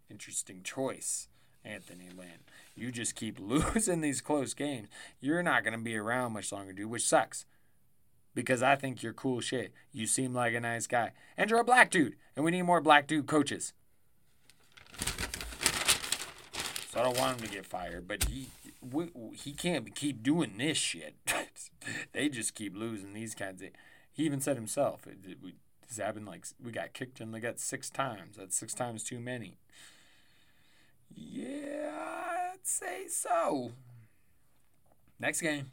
Interesting 0.09 0.61
choice, 0.63 1.29
Anthony 1.63 2.09
Lynn. 2.15 2.43
You 2.75 2.91
just 2.91 3.15
keep 3.15 3.39
losing 3.39 4.01
these 4.01 4.21
close 4.21 4.53
games. 4.53 4.87
You're 5.21 5.43
not 5.43 5.63
going 5.63 5.77
to 5.77 5.83
be 5.83 5.95
around 5.95 6.33
much 6.33 6.51
longer, 6.51 6.73
dude, 6.73 6.89
which 6.89 7.07
sucks. 7.07 7.45
Because 8.35 8.63
I 8.63 8.75
think 8.75 9.01
you're 9.01 9.13
cool 9.13 9.41
shit. 9.41 9.73
You 9.91 10.07
seem 10.07 10.33
like 10.33 10.53
a 10.53 10.59
nice 10.59 10.87
guy. 10.87 11.11
And 11.37 11.49
you're 11.49 11.59
a 11.59 11.65
black 11.65 11.91
dude. 11.91 12.15
And 12.35 12.45
we 12.45 12.51
need 12.51 12.61
more 12.63 12.81
black 12.81 13.07
dude 13.07 13.27
coaches. 13.27 13.73
So 16.91 16.99
I 16.99 17.03
don't 17.03 17.17
want 17.17 17.39
him 17.39 17.47
to 17.47 17.53
get 17.53 17.65
fired, 17.65 18.07
but 18.07 18.23
he 18.25 18.49
we, 18.81 19.09
he 19.33 19.51
can't 19.51 19.93
keep 19.95 20.23
doing 20.23 20.53
this 20.57 20.77
shit. 20.77 21.15
they 22.13 22.29
just 22.29 22.55
keep 22.55 22.75
losing 22.75 23.13
these 23.13 23.35
kinds 23.35 23.61
of. 23.61 23.69
He 24.11 24.23
even 24.23 24.41
said 24.41 24.55
himself, 24.55 25.07
we, 25.41 25.55
happened 25.97 26.27
like 26.27 26.45
we 26.63 26.71
got 26.71 26.93
kicked 26.93 27.21
in 27.21 27.31
the 27.31 27.39
gut 27.39 27.59
six 27.59 27.89
times. 27.89 28.37
That's 28.37 28.55
six 28.55 28.73
times 28.73 29.03
too 29.03 29.19
many. 29.19 29.57
Yeah, 31.13 32.51
I'd 32.53 32.65
say 32.65 33.07
so. 33.07 33.71
Next 35.19 35.41
game. 35.41 35.67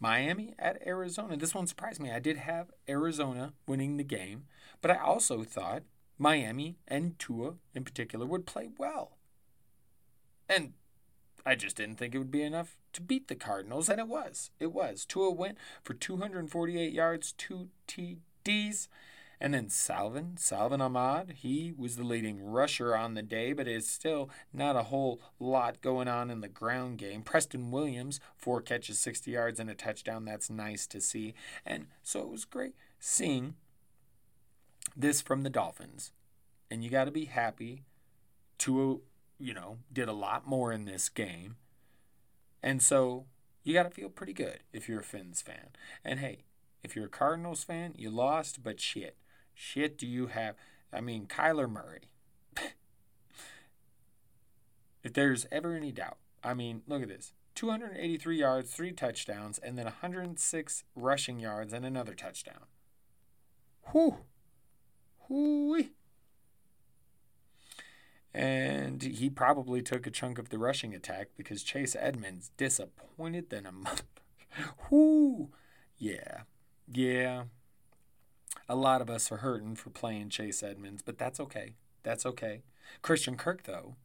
Miami 0.00 0.54
at 0.58 0.84
Arizona. 0.86 1.36
This 1.36 1.54
one 1.54 1.66
surprised 1.66 2.00
me. 2.00 2.10
I 2.10 2.18
did 2.18 2.38
have 2.38 2.72
Arizona 2.88 3.52
winning 3.68 3.98
the 3.98 4.04
game, 4.04 4.44
but 4.80 4.90
I 4.90 4.96
also 4.96 5.44
thought 5.44 5.82
Miami 6.18 6.78
and 6.88 7.18
Tua 7.18 7.54
in 7.74 7.84
particular 7.84 8.26
would 8.26 8.46
play 8.46 8.70
well. 8.78 9.18
And 10.48 10.72
I 11.44 11.54
just 11.54 11.76
didn't 11.76 11.96
think 11.96 12.14
it 12.14 12.18
would 12.18 12.30
be 12.30 12.42
enough 12.42 12.76
to 12.94 13.02
beat 13.02 13.28
the 13.28 13.34
Cardinals, 13.34 13.88
and 13.88 14.00
it 14.00 14.08
was. 14.08 14.50
It 14.58 14.72
was. 14.72 15.04
Tua 15.04 15.30
went 15.30 15.58
for 15.82 15.94
248 15.94 16.92
yards, 16.92 17.32
two 17.32 17.68
TDs, 17.86 18.88
and 19.40 19.54
then 19.54 19.70
Salvon, 19.70 20.34
Salvon 20.36 20.82
Ahmed, 20.82 21.36
he 21.38 21.72
was 21.74 21.96
the 21.96 22.04
leading 22.04 22.44
rusher 22.44 22.94
on 22.94 23.14
the 23.14 23.22
day, 23.22 23.54
but 23.54 23.66
it's 23.66 23.90
still 23.90 24.28
not 24.52 24.76
a 24.76 24.84
whole 24.84 25.20
lot 25.38 25.80
going 25.80 26.08
on 26.08 26.30
in 26.30 26.42
the 26.42 26.48
ground 26.48 26.98
game. 26.98 27.22
Preston 27.22 27.70
Williams, 27.70 28.20
four 28.36 28.60
catches, 28.60 28.98
60 28.98 29.30
yards, 29.30 29.58
and 29.58 29.70
a 29.70 29.74
touchdown. 29.74 30.26
That's 30.26 30.50
nice 30.50 30.86
to 30.88 31.00
see. 31.00 31.32
And 31.64 31.86
so 32.02 32.20
it 32.20 32.28
was 32.28 32.44
great 32.44 32.74
seeing 32.98 33.54
this 34.94 35.22
from 35.22 35.42
the 35.42 35.50
Dolphins. 35.50 36.12
And 36.70 36.84
you 36.84 36.90
got 36.90 37.04
to 37.04 37.10
be 37.10 37.24
happy. 37.24 37.84
Tua, 38.58 38.98
you 39.38 39.54
know, 39.54 39.78
did 39.90 40.08
a 40.10 40.12
lot 40.12 40.46
more 40.46 40.70
in 40.70 40.84
this 40.84 41.08
game. 41.08 41.56
And 42.62 42.82
so 42.82 43.24
you 43.64 43.72
got 43.72 43.84
to 43.84 43.90
feel 43.90 44.10
pretty 44.10 44.34
good 44.34 44.60
if 44.70 44.86
you're 44.86 45.00
a 45.00 45.04
Fins 45.04 45.40
fan. 45.40 45.70
And 46.04 46.20
hey, 46.20 46.44
if 46.82 46.94
you're 46.94 47.06
a 47.06 47.08
Cardinals 47.08 47.64
fan, 47.64 47.94
you 47.96 48.10
lost, 48.10 48.62
but 48.62 48.80
shit. 48.80 49.16
Shit, 49.54 49.98
do 49.98 50.06
you 50.06 50.28
have? 50.28 50.56
I 50.92 51.00
mean, 51.00 51.26
Kyler 51.26 51.70
Murray. 51.70 52.10
if 55.02 55.12
there's 55.12 55.46
ever 55.52 55.74
any 55.74 55.92
doubt, 55.92 56.18
I 56.42 56.54
mean, 56.54 56.82
look 56.86 57.02
at 57.02 57.08
this 57.08 57.32
283 57.54 58.38
yards, 58.38 58.70
three 58.70 58.92
touchdowns, 58.92 59.58
and 59.58 59.76
then 59.76 59.84
106 59.84 60.84
rushing 60.94 61.38
yards 61.38 61.72
and 61.72 61.84
another 61.84 62.14
touchdown. 62.14 62.66
Whew. 63.92 64.16
Whew. 65.26 65.88
And 68.32 69.02
he 69.02 69.28
probably 69.28 69.82
took 69.82 70.06
a 70.06 70.10
chunk 70.10 70.38
of 70.38 70.50
the 70.50 70.58
rushing 70.58 70.94
attack 70.94 71.28
because 71.36 71.64
Chase 71.64 71.96
Edmonds 71.98 72.52
disappointed 72.56 73.50
than 73.50 73.66
a 73.66 73.72
mother. 73.72 74.02
Whoo. 74.90 75.50
Yeah. 75.98 76.42
Yeah 76.86 77.44
a 78.68 78.76
lot 78.76 79.00
of 79.00 79.10
us 79.10 79.30
are 79.32 79.38
hurting 79.38 79.76
for 79.76 79.90
playing 79.90 80.30
Chase 80.30 80.62
Edmonds, 80.62 81.02
but 81.02 81.18
that's 81.18 81.40
okay. 81.40 81.74
That's 82.02 82.24
okay. 82.26 82.62
Christian 83.02 83.36
Kirk, 83.36 83.64
though, 83.64 83.96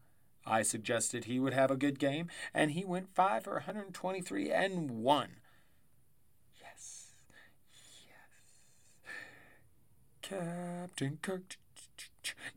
I 0.46 0.62
suggested 0.62 1.26
he 1.26 1.40
would 1.40 1.54
have 1.54 1.72
a 1.72 1.78
good 1.78 2.00
game, 2.00 2.30
and 2.54 2.72
he 2.72 2.86
went 2.86 3.16
5 3.16 3.44
for 3.44 3.54
123 3.54 4.52
and 4.52 4.92
1. 4.92 5.30
Yes. 6.62 7.14
Yes. 8.08 9.10
Captain 10.22 11.18
Kirk. 11.22 11.58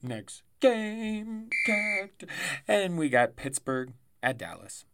Next 0.02 0.42
game, 0.60 1.50
Captain. 1.66 2.28
And 2.66 2.98
we 2.98 3.08
got 3.08 3.36
Pittsburgh 3.36 3.92
at 4.22 4.38
Dallas. 4.38 4.84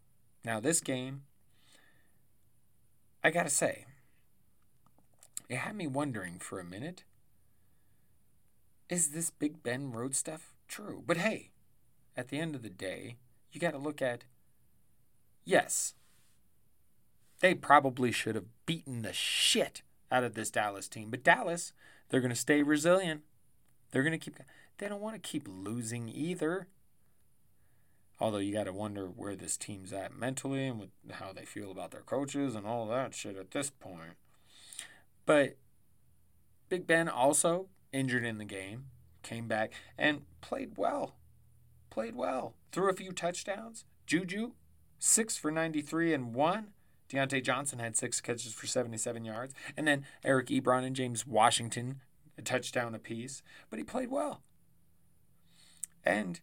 Now, 0.44 0.61
this 0.61 0.80
game, 0.80 1.22
I 3.22 3.30
gotta 3.30 3.50
say, 3.50 3.87
it 5.54 5.58
had 5.58 5.76
me 5.76 5.86
wondering 5.86 6.38
for 6.38 6.58
a 6.58 6.64
minute 6.64 7.04
is 8.88 9.08
this 9.08 9.30
Big 9.30 9.62
Ben 9.62 9.92
road 9.92 10.14
stuff 10.14 10.52
true? 10.68 11.02
But 11.06 11.16
hey, 11.16 11.50
at 12.16 12.28
the 12.28 12.38
end 12.38 12.54
of 12.54 12.62
the 12.62 12.68
day, 12.68 13.16
you 13.50 13.60
gotta 13.60 13.78
look 13.78 14.02
at 14.02 14.24
yes, 15.44 15.94
they 17.40 17.54
probably 17.54 18.12
should 18.12 18.34
have 18.34 18.46
beaten 18.66 19.02
the 19.02 19.12
shit 19.12 19.82
out 20.10 20.24
of 20.24 20.34
this 20.34 20.50
Dallas 20.50 20.88
team. 20.88 21.10
But 21.10 21.24
Dallas, 21.24 21.72
they're 22.08 22.20
going 22.20 22.30
to 22.30 22.36
stay 22.36 22.62
resilient. 22.62 23.22
They're 23.90 24.02
going 24.02 24.12
to 24.12 24.18
keep. 24.18 24.36
They 24.78 24.88
don't 24.88 25.00
want 25.00 25.14
to 25.14 25.28
keep 25.28 25.46
losing 25.48 26.08
either. 26.08 26.68
Although 28.20 28.38
you 28.38 28.52
got 28.52 28.64
to 28.64 28.72
wonder 28.72 29.06
where 29.06 29.34
this 29.34 29.56
team's 29.56 29.92
at 29.92 30.16
mentally 30.16 30.66
and 30.66 30.78
with 30.78 30.90
how 31.12 31.32
they 31.32 31.44
feel 31.44 31.70
about 31.70 31.90
their 31.90 32.00
coaches 32.00 32.54
and 32.54 32.66
all 32.66 32.86
that 32.88 33.14
shit 33.14 33.36
at 33.36 33.50
this 33.50 33.70
point. 33.70 34.16
But 35.26 35.56
Big 36.68 36.87
Ben 36.87 37.08
also 37.08 37.68
injured 37.92 38.24
in 38.24 38.38
the 38.38 38.44
game, 38.44 38.87
came 39.22 39.48
back 39.48 39.72
and 39.96 40.22
played 40.40 40.76
well. 40.76 41.16
Played 41.90 42.16
well. 42.16 42.54
Threw 42.72 42.90
a 42.90 42.94
few 42.94 43.12
touchdowns. 43.12 43.84
Juju, 44.06 44.52
six 44.98 45.37
for 45.37 45.50
93 45.50 46.12
and 46.12 46.34
one. 46.34 46.68
Diontae 47.08 47.42
Johnson 47.42 47.78
had 47.78 47.96
six 47.96 48.20
catches 48.20 48.52
for 48.52 48.66
77 48.66 49.24
yards. 49.24 49.54
And 49.76 49.87
then 49.87 50.04
Eric 50.24 50.48
Ebron 50.48 50.84
and 50.84 50.96
James 50.96 51.26
Washington, 51.26 52.00
a 52.37 52.42
touchdown 52.42 52.94
apiece. 52.94 53.42
But 53.70 53.78
he 53.78 53.84
played 53.84 54.10
well. 54.10 54.42
And 56.04 56.40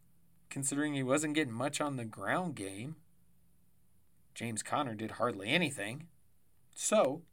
considering 0.50 0.94
he 0.94 1.04
wasn't 1.04 1.36
getting 1.36 1.54
much 1.54 1.82
on 1.82 1.98
the 1.98 2.06
ground 2.06 2.56
game, 2.56 2.96
James 4.34 4.64
Conner 4.64 4.96
did 4.96 5.12
hardly 5.12 5.50
anything. 5.50 6.08
So, 6.74 7.24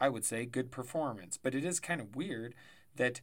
I 0.00 0.08
would 0.08 0.24
say 0.24 0.46
good 0.46 0.70
performance. 0.70 1.38
But 1.40 1.54
it 1.54 1.64
is 1.64 1.78
kind 1.78 2.00
of 2.00 2.16
weird 2.16 2.54
that 2.96 3.20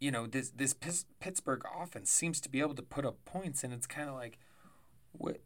you 0.00 0.10
know 0.10 0.26
this 0.26 0.50
this 0.50 0.74
Pittsburgh 1.20 1.62
offense 1.80 2.10
seems 2.10 2.40
to 2.40 2.48
be 2.48 2.60
able 2.60 2.74
to 2.74 2.82
put 2.82 3.04
up 3.04 3.24
points, 3.24 3.62
and 3.62 3.72
it's 3.72 3.86
kind 3.86 4.08
of 4.08 4.14
like 4.14 4.38
what 5.12 5.40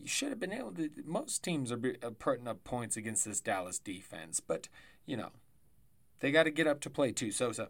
you 0.00 0.08
should 0.08 0.30
have 0.30 0.40
been 0.40 0.52
able 0.52 0.72
to. 0.72 0.90
Most 1.04 1.42
teams 1.42 1.70
are, 1.70 1.78
are 2.02 2.08
uh, 2.08 2.10
putting 2.18 2.48
up 2.48 2.64
points 2.64 2.96
against 2.96 3.24
this 3.24 3.40
Dallas 3.40 3.78
defense, 3.78 4.40
but 4.40 4.68
you 5.06 5.16
know 5.16 5.30
they 6.20 6.30
got 6.30 6.44
to 6.44 6.50
get 6.50 6.66
up 6.66 6.80
to 6.80 6.90
play 6.90 7.12
too. 7.12 7.30
So 7.30 7.52
so. 7.52 7.68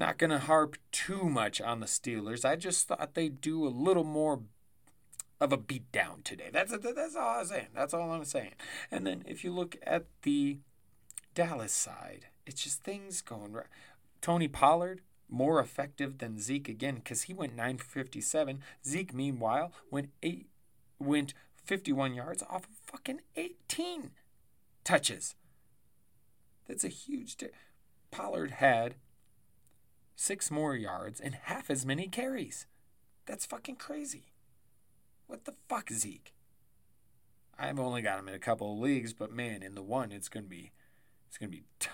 Not 0.00 0.16
going 0.16 0.30
to 0.30 0.38
harp 0.38 0.76
too 0.92 1.24
much 1.24 1.60
on 1.60 1.80
the 1.80 1.86
Steelers. 1.86 2.44
I 2.44 2.54
just 2.54 2.86
thought 2.86 3.14
they'd 3.14 3.40
do 3.40 3.66
a 3.66 3.68
little 3.68 4.04
more 4.04 4.42
of 5.40 5.52
a 5.52 5.58
beatdown 5.58 6.24
today. 6.24 6.50
That's 6.52 6.72
that's 6.72 7.16
all 7.16 7.38
I'm 7.40 7.44
saying. 7.44 7.68
That's 7.74 7.94
all 7.94 8.10
I'm 8.10 8.24
saying. 8.24 8.54
And 8.90 9.06
then 9.06 9.24
if 9.26 9.44
you 9.44 9.52
look 9.52 9.76
at 9.84 10.06
the 10.22 10.58
Dallas 11.34 11.72
side, 11.72 12.26
it's 12.46 12.62
just 12.62 12.82
things 12.82 13.22
going 13.22 13.52
right. 13.52 13.66
Tony 14.20 14.48
Pollard 14.48 15.02
more 15.28 15.60
effective 15.60 16.18
than 16.18 16.38
Zeke 16.40 16.68
again 16.68 16.96
because 16.96 17.22
he 17.22 17.34
went 17.34 17.54
9 17.54 17.78
for 17.78 17.84
57. 17.84 18.60
Zeke, 18.84 19.14
meanwhile, 19.14 19.72
went 19.90 20.10
eight, 20.22 20.48
went 20.98 21.34
51 21.64 22.14
yards 22.14 22.42
off 22.48 22.64
of 22.64 22.76
fucking 22.86 23.20
18 23.36 24.10
touches. 24.84 25.34
That's 26.66 26.84
a 26.84 26.88
huge. 26.88 27.36
Di- 27.36 27.48
Pollard 28.10 28.52
had 28.52 28.94
six 30.16 30.50
more 30.50 30.74
yards 30.74 31.20
and 31.20 31.34
half 31.34 31.70
as 31.70 31.84
many 31.84 32.08
carries. 32.08 32.66
That's 33.26 33.46
fucking 33.46 33.76
crazy. 33.76 34.32
What 35.28 35.44
the 35.44 35.54
fuck, 35.68 35.90
Zeke? 35.92 36.32
I've 37.58 37.78
only 37.78 38.02
got 38.02 38.18
him 38.18 38.28
in 38.28 38.34
a 38.34 38.40
couple 38.40 38.72
of 38.72 38.78
leagues, 38.78 39.12
but 39.12 39.30
man, 39.30 39.62
in 39.62 39.74
the 39.74 39.82
one, 39.82 40.10
it's 40.10 40.28
gonna 40.28 40.46
be, 40.46 40.72
it's 41.28 41.36
gonna 41.38 41.50
be, 41.50 41.64
t- 41.78 41.90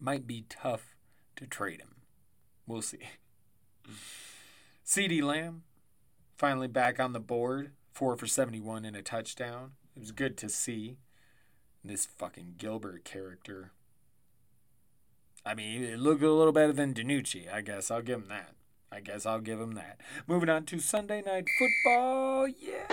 might 0.00 0.26
be 0.26 0.46
tough 0.48 0.96
to 1.36 1.46
trade 1.46 1.80
him. 1.80 1.96
We'll 2.66 2.82
see. 2.82 3.00
CeeDee 4.84 5.22
Lamb, 5.22 5.64
finally 6.36 6.68
back 6.68 6.98
on 6.98 7.12
the 7.12 7.20
board, 7.20 7.72
four 7.92 8.16
for 8.16 8.26
71 8.26 8.84
and 8.84 8.96
a 8.96 9.02
touchdown. 9.02 9.72
It 9.94 10.00
was 10.00 10.12
good 10.12 10.36
to 10.38 10.48
see 10.48 10.96
this 11.84 12.06
fucking 12.06 12.54
Gilbert 12.56 13.04
character. 13.04 13.72
I 15.44 15.54
mean, 15.54 15.82
it 15.82 15.98
looked 15.98 16.22
a 16.22 16.30
little 16.30 16.52
better 16.52 16.72
than 16.72 16.94
DiNucci. 16.94 17.52
I 17.52 17.60
guess 17.60 17.90
I'll 17.90 18.02
give 18.02 18.20
him 18.20 18.28
that. 18.28 18.54
I 18.92 19.00
guess 19.00 19.24
I'll 19.26 19.40
give 19.40 19.60
him 19.60 19.72
that. 19.72 20.00
Moving 20.26 20.48
on 20.48 20.64
to 20.66 20.78
Sunday 20.78 21.22
Night 21.22 21.46
Football. 21.58 22.48
Yeah. 22.48 22.86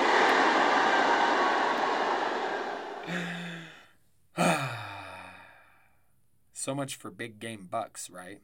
so 6.54 6.76
much 6.76 6.96
for 6.96 7.10
big 7.10 7.40
game 7.40 7.68
bucks, 7.70 8.10
right? 8.10 8.42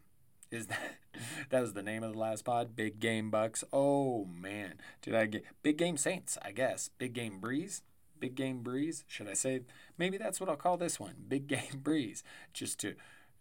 Is 0.54 0.68
that 0.68 1.00
that 1.50 1.62
was 1.62 1.74
the 1.74 1.84
name 1.84 2.04
of 2.04 2.14
the 2.14 2.20
last 2.20 2.46
pod? 2.46 2.76
Big 2.76 3.00
Game 3.00 3.32
Bucks. 3.32 3.64
Oh 3.74 4.26
man, 4.26 4.76
did 5.02 5.16
I 5.16 5.26
get 5.26 5.44
Big 5.64 5.78
Game 5.78 5.98
Saints? 5.98 6.38
I 6.44 6.52
guess 6.52 6.90
Big 6.98 7.14
Game 7.14 7.40
Brees. 7.42 7.82
Big 8.20 8.36
Game 8.36 8.64
Brees. 8.64 9.04
Should 9.08 9.28
I 9.28 9.34
say? 9.34 9.62
Maybe 9.98 10.18
that's 10.18 10.40
what 10.40 10.50
I'll 10.50 10.56
call 10.56 10.78
this 10.78 11.00
one. 11.00 11.16
Big 11.28 11.48
Game 11.56 11.82
Brees, 11.82 12.22
just 12.54 12.80
to, 12.82 12.94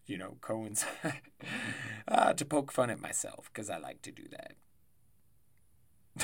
you 0.06 0.18
know, 0.18 0.36
coincide, 0.40 1.20
uh, 2.08 2.32
to 2.34 2.44
poke 2.44 2.72
fun 2.72 2.90
at 2.90 3.00
myself 3.00 3.50
because 3.52 3.70
I 3.70 3.78
like 3.78 4.02
to 4.02 4.12
do 4.12 4.24
that. 4.30 4.54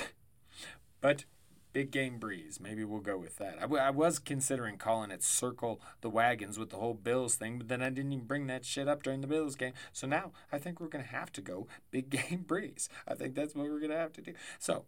but 1.00 1.24
Big 1.72 1.90
Game 1.90 2.18
Brees. 2.18 2.60
Maybe 2.60 2.82
we'll 2.82 3.00
go 3.00 3.18
with 3.18 3.36
that. 3.36 3.56
I, 3.58 3.62
w- 3.62 3.80
I 3.80 3.90
was 3.90 4.18
considering 4.18 4.78
calling 4.78 5.10
it 5.10 5.22
Circle 5.22 5.80
the 6.00 6.10
Wagons 6.10 6.58
with 6.58 6.70
the 6.70 6.76
whole 6.76 6.94
Bills 6.94 7.36
thing, 7.36 7.58
but 7.58 7.68
then 7.68 7.82
I 7.82 7.90
didn't 7.90 8.12
even 8.12 8.26
bring 8.26 8.46
that 8.46 8.64
shit 8.64 8.88
up 8.88 9.02
during 9.02 9.20
the 9.20 9.26
Bills 9.26 9.54
game. 9.54 9.74
So 9.92 10.06
now 10.06 10.32
I 10.50 10.58
think 10.58 10.80
we're 10.80 10.88
going 10.88 11.04
to 11.04 11.10
have 11.10 11.30
to 11.32 11.40
go 11.40 11.68
Big 11.90 12.10
Game 12.28 12.44
Brees. 12.46 12.88
I 13.06 13.14
think 13.14 13.34
that's 13.34 13.54
what 13.54 13.66
we're 13.66 13.78
going 13.78 13.92
to 13.92 13.96
have 13.96 14.12
to 14.14 14.22
do. 14.22 14.32
So 14.58 14.86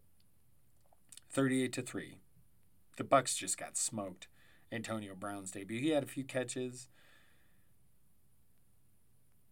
38 1.31 1.73
to 1.75 1.83
3. 1.83 2.17
The 2.97 3.05
Bucks 3.05 3.37
just 3.37 3.57
got 3.57 3.77
smoked. 3.77 4.27
Antonio 4.73 5.15
Brown's 5.15 5.51
debut. 5.51 5.81
He 5.81 5.91
had 5.91 6.03
a 6.03 6.07
few 6.07 6.25
catches. 6.25 6.89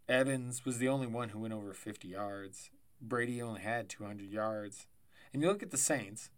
Evans 0.09 0.65
was 0.65 0.79
the 0.79 0.89
only 0.89 1.07
one 1.07 1.31
who 1.31 1.41
went 1.41 1.55
over 1.55 1.75
50 1.75 2.09
yards. 2.09 2.71
Brady 3.01 3.43
only 3.43 3.61
had 3.61 3.89
200 3.89 4.31
yards. 4.31 4.87
And 5.33 5.43
you 5.43 5.49
look 5.49 5.63
at 5.63 5.71
the 5.71 5.77
Saints, 5.77 6.31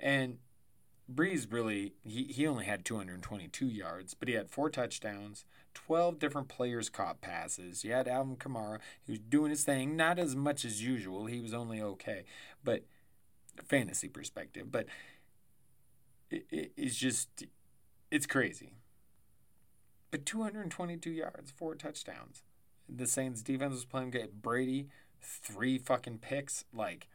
and 0.00 0.38
Brees 1.12 1.50
really, 1.50 1.94
he, 2.04 2.24
he 2.24 2.46
only 2.46 2.64
had 2.64 2.84
222 2.84 3.66
yards, 3.66 4.14
but 4.14 4.28
he 4.28 4.34
had 4.34 4.50
four 4.50 4.68
touchdowns. 4.68 5.44
12 5.74 6.18
different 6.18 6.48
players 6.48 6.88
caught 6.88 7.20
passes. 7.20 7.84
You 7.84 7.92
had 7.92 8.08
Alvin 8.08 8.36
Kamara. 8.36 8.80
He 9.04 9.12
was 9.12 9.20
doing 9.20 9.50
his 9.50 9.62
thing, 9.62 9.94
not 9.94 10.18
as 10.18 10.34
much 10.34 10.64
as 10.64 10.82
usual. 10.82 11.26
He 11.26 11.40
was 11.40 11.54
only 11.54 11.80
okay, 11.80 12.24
but 12.64 12.84
fantasy 13.64 14.08
perspective. 14.08 14.72
But 14.72 14.86
it, 16.30 16.46
it, 16.50 16.72
it's 16.76 16.96
just, 16.96 17.44
it's 18.10 18.26
crazy. 18.26 18.72
But 20.10 20.26
222 20.26 21.10
yards, 21.10 21.52
four 21.52 21.74
touchdowns. 21.74 22.42
The 22.88 23.06
Saints 23.06 23.42
defense 23.42 23.74
was 23.74 23.84
playing 23.84 24.10
good. 24.10 24.42
Brady, 24.42 24.88
three 25.20 25.78
fucking 25.78 26.18
picks. 26.18 26.64
Like, 26.72 27.08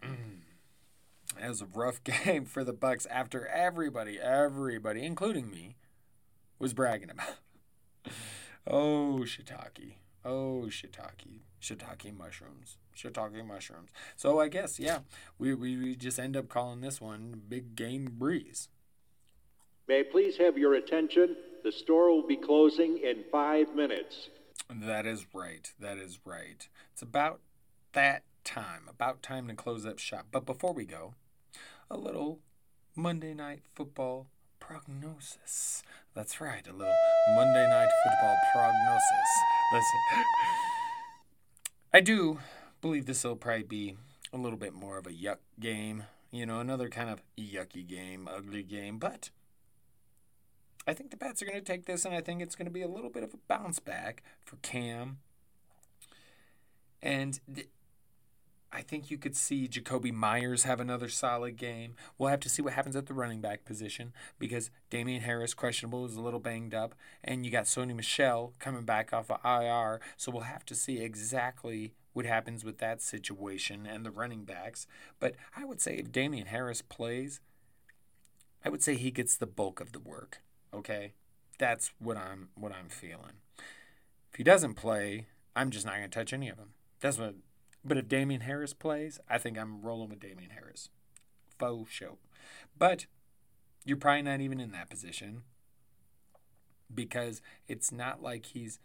it 0.02 1.48
was 1.48 1.62
a 1.62 1.66
rough 1.66 2.02
game 2.24 2.44
for 2.44 2.64
the 2.64 2.72
Bucks 2.72 3.06
after 3.06 3.46
everybody, 3.46 4.18
everybody, 4.20 5.04
including 5.04 5.50
me, 5.50 5.76
was 6.58 6.74
bragging 6.74 7.10
about. 7.10 7.36
oh, 8.66 9.24
shiitake. 9.24 9.94
Oh, 10.24 10.66
shiitake. 10.68 11.40
Shiitake 11.60 12.16
mushrooms. 12.16 12.76
Shiitake 12.96 13.46
mushrooms. 13.46 13.90
So 14.16 14.40
I 14.40 14.48
guess, 14.48 14.78
yeah, 14.78 15.00
we, 15.38 15.54
we, 15.54 15.76
we 15.76 15.96
just 15.96 16.18
end 16.18 16.36
up 16.36 16.48
calling 16.48 16.80
this 16.80 17.00
one 17.00 17.42
Big 17.48 17.74
Game 17.74 18.16
Brees. 18.18 18.68
May 19.88 20.00
I 20.00 20.04
please 20.10 20.36
have 20.36 20.56
your 20.56 20.74
attention? 20.74 21.36
The 21.62 21.72
store 21.72 22.10
will 22.10 22.26
be 22.26 22.36
closing 22.36 22.98
in 22.98 23.24
five 23.30 23.74
minutes. 23.74 24.28
That 24.70 25.06
is 25.06 25.26
right. 25.34 25.72
That 25.78 25.98
is 25.98 26.18
right. 26.24 26.68
It's 26.92 27.02
about 27.02 27.40
that 27.92 28.22
time. 28.44 28.82
About 28.88 29.22
time 29.22 29.48
to 29.48 29.54
close 29.54 29.84
up 29.84 29.98
shop. 29.98 30.26
But 30.32 30.46
before 30.46 30.72
we 30.72 30.84
go, 30.84 31.14
a 31.90 31.96
little 31.96 32.38
Monday 32.96 33.34
Night 33.34 33.60
Football 33.74 34.28
prognosis. 34.58 35.82
That's 36.14 36.40
right, 36.40 36.66
a 36.66 36.72
little 36.72 36.94
Monday 37.34 37.66
Night 37.68 37.90
Football 38.04 38.36
prognosis. 38.52 39.30
Listen, 39.72 40.00
I 41.92 42.00
do 42.00 42.38
believe 42.80 43.06
this 43.06 43.24
will 43.24 43.36
probably 43.36 43.64
be 43.64 43.96
a 44.32 44.36
little 44.36 44.58
bit 44.58 44.72
more 44.72 44.98
of 44.98 45.06
a 45.06 45.10
yuck 45.10 45.38
game. 45.58 46.04
You 46.30 46.46
know, 46.46 46.60
another 46.60 46.88
kind 46.88 47.10
of 47.10 47.22
yucky 47.36 47.86
game, 47.86 48.28
ugly 48.32 48.62
game, 48.62 48.98
but 48.98 49.30
I 50.86 50.94
think 50.94 51.10
the 51.10 51.16
Pats 51.16 51.42
are 51.42 51.46
going 51.46 51.58
to 51.58 51.64
take 51.64 51.86
this, 51.86 52.04
and 52.04 52.14
I 52.14 52.20
think 52.20 52.40
it's 52.40 52.54
going 52.54 52.66
to 52.66 52.72
be 52.72 52.82
a 52.82 52.88
little 52.88 53.10
bit 53.10 53.22
of 53.22 53.34
a 53.34 53.38
bounce 53.48 53.78
back 53.78 54.22
for 54.42 54.56
Cam. 54.56 55.18
And 57.02 57.38
th- 57.52 57.68
I 58.72 58.82
think 58.82 59.10
you 59.10 59.18
could 59.18 59.36
see 59.36 59.66
Jakobi 59.66 60.12
Meyers 60.12 60.62
have 60.62 60.78
another 60.80 61.08
solid 61.08 61.56
game. 61.56 61.94
We'll 62.16 62.30
have 62.30 62.40
to 62.40 62.48
see 62.48 62.62
what 62.62 62.74
happens 62.74 62.94
at 62.94 63.06
the 63.06 63.14
running 63.14 63.40
back 63.40 63.64
position 63.64 64.12
because 64.38 64.70
Damien 64.90 65.22
Harris, 65.22 65.54
questionable, 65.54 66.06
is 66.06 66.14
a 66.14 66.20
little 66.20 66.38
banged 66.38 66.72
up. 66.72 66.94
And 67.24 67.44
you 67.44 67.50
got 67.50 67.64
Sony 67.64 67.94
Michel 67.94 68.52
coming 68.60 68.84
back 68.84 69.12
off 69.12 69.30
of 69.30 69.40
IR. 69.44 70.00
So 70.16 70.30
we'll 70.30 70.42
have 70.42 70.64
to 70.66 70.74
see 70.76 71.00
exactly 71.00 71.94
what 72.12 72.26
happens 72.26 72.64
with 72.64 72.78
that 72.78 73.02
situation 73.02 73.86
and 73.86 74.06
the 74.06 74.10
running 74.10 74.44
backs. 74.44 74.86
But 75.18 75.34
I 75.56 75.64
would 75.64 75.80
say 75.80 75.96
if 75.96 76.12
Damien 76.12 76.46
Harris 76.46 76.82
plays, 76.82 77.40
I 78.64 78.68
would 78.68 78.82
say 78.82 78.94
he 78.94 79.10
gets 79.10 79.36
the 79.36 79.46
bulk 79.46 79.80
of 79.80 79.92
the 79.92 80.00
work. 80.00 80.42
Okay? 80.74 81.12
That's 81.58 81.92
what 81.98 82.16
I'm 82.16 82.48
what 82.54 82.72
I'm 82.72 82.88
feeling. 82.88 83.42
If 84.32 84.36
he 84.36 84.44
doesn't 84.44 84.74
play, 84.74 85.26
I'm 85.54 85.70
just 85.70 85.84
not 85.84 85.96
going 85.96 86.08
to 86.08 86.18
touch 86.18 86.32
any 86.32 86.48
of 86.48 86.56
them. 86.56 86.70
That's 87.00 87.18
what 87.18 87.34
but 87.84 87.96
if 87.96 88.08
Damien 88.08 88.42
Harris 88.42 88.74
plays, 88.74 89.18
I 89.28 89.38
think 89.38 89.58
I'm 89.58 89.82
rolling 89.82 90.10
with 90.10 90.20
Damien 90.20 90.50
Harris. 90.50 90.90
Faux 91.58 91.90
show. 91.90 92.18
But 92.78 93.06
you're 93.84 93.96
probably 93.96 94.22
not 94.22 94.40
even 94.40 94.60
in 94.60 94.72
that 94.72 94.90
position 94.90 95.42
because 96.94 97.40
it's 97.68 97.90
not 97.90 98.22
like 98.22 98.46
he's 98.46 98.78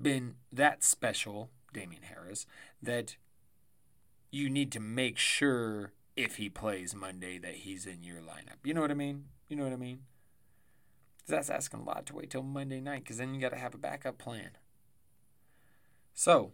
been 0.00 0.34
that 0.52 0.82
special, 0.82 1.50
Damien 1.72 2.02
Harris, 2.02 2.46
that 2.82 3.16
you 4.30 4.50
need 4.50 4.72
to 4.72 4.80
make 4.80 5.18
sure 5.18 5.92
if 6.16 6.36
he 6.36 6.48
plays 6.48 6.94
Monday 6.94 7.38
that 7.38 7.54
he's 7.54 7.86
in 7.86 8.02
your 8.02 8.20
lineup. 8.20 8.58
You 8.64 8.74
know 8.74 8.80
what 8.80 8.90
I 8.90 8.94
mean? 8.94 9.24
You 9.48 9.56
know 9.56 9.64
what 9.64 9.72
I 9.72 9.76
mean? 9.76 10.00
That's 11.26 11.50
asking 11.50 11.80
a 11.80 11.84
lot 11.84 12.06
to 12.06 12.14
wait 12.14 12.30
till 12.30 12.42
Monday 12.42 12.80
night 12.80 13.04
because 13.04 13.16
then 13.16 13.34
you 13.34 13.40
got 13.40 13.50
to 13.50 13.56
have 13.56 13.74
a 13.74 13.78
backup 13.78 14.18
plan. 14.18 14.50
So, 16.12 16.52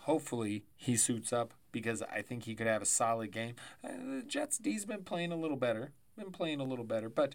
hopefully 0.00 0.64
he 0.76 0.96
suits 0.96 1.32
up 1.32 1.54
because 1.72 2.02
I 2.02 2.22
think 2.22 2.44
he 2.44 2.54
could 2.54 2.66
have 2.66 2.82
a 2.82 2.86
solid 2.86 3.30
game. 3.30 3.54
Uh, 3.84 3.92
the 3.92 4.24
Jets 4.26 4.58
D's 4.58 4.84
been 4.86 5.02
playing 5.04 5.32
a 5.32 5.36
little 5.36 5.56
better, 5.56 5.92
been 6.16 6.30
playing 6.30 6.60
a 6.60 6.64
little 6.64 6.84
better, 6.84 7.08
but 7.08 7.34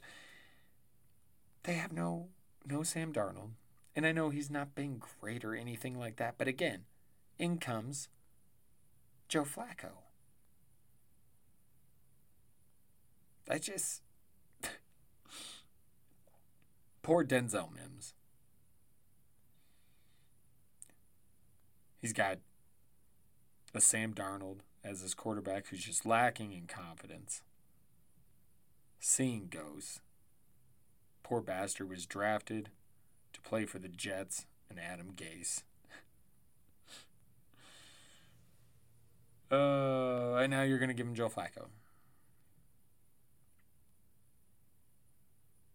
they 1.63 1.73
have 1.73 1.91
no 1.91 2.29
no 2.65 2.83
Sam 2.83 3.11
Darnold, 3.11 3.51
and 3.95 4.05
I 4.05 4.11
know 4.11 4.29
he's 4.29 4.49
not 4.49 4.75
been 4.75 5.01
great 5.19 5.43
or 5.43 5.55
anything 5.55 5.97
like 5.97 6.17
that. 6.17 6.35
But 6.37 6.47
again, 6.47 6.85
in 7.39 7.57
comes 7.57 8.09
Joe 9.27 9.43
Flacco. 9.43 10.03
I 13.49 13.57
just 13.57 14.01
poor 17.01 17.23
Denzel 17.23 17.69
Mims. 17.73 18.13
He's 21.99 22.13
got 22.13 22.39
a 23.73 23.81
Sam 23.81 24.13
Darnold 24.13 24.59
as 24.83 25.01
his 25.01 25.13
quarterback 25.13 25.67
who's 25.67 25.83
just 25.83 26.05
lacking 26.05 26.51
in 26.51 26.65
confidence. 26.65 27.43
Seeing 28.99 29.47
goes. 29.49 29.99
Poor 31.23 31.41
bastard 31.41 31.89
was 31.89 32.05
drafted 32.05 32.69
to 33.33 33.41
play 33.41 33.65
for 33.65 33.79
the 33.79 33.87
Jets 33.87 34.45
and 34.69 34.79
Adam 34.79 35.13
Gase. 35.15 35.63
Uh, 39.53 40.35
and 40.35 40.49
now 40.49 40.61
you're 40.61 40.77
going 40.77 40.87
to 40.87 40.93
give 40.93 41.05
him 41.05 41.13
Joe 41.13 41.27
Flacco. 41.27 41.65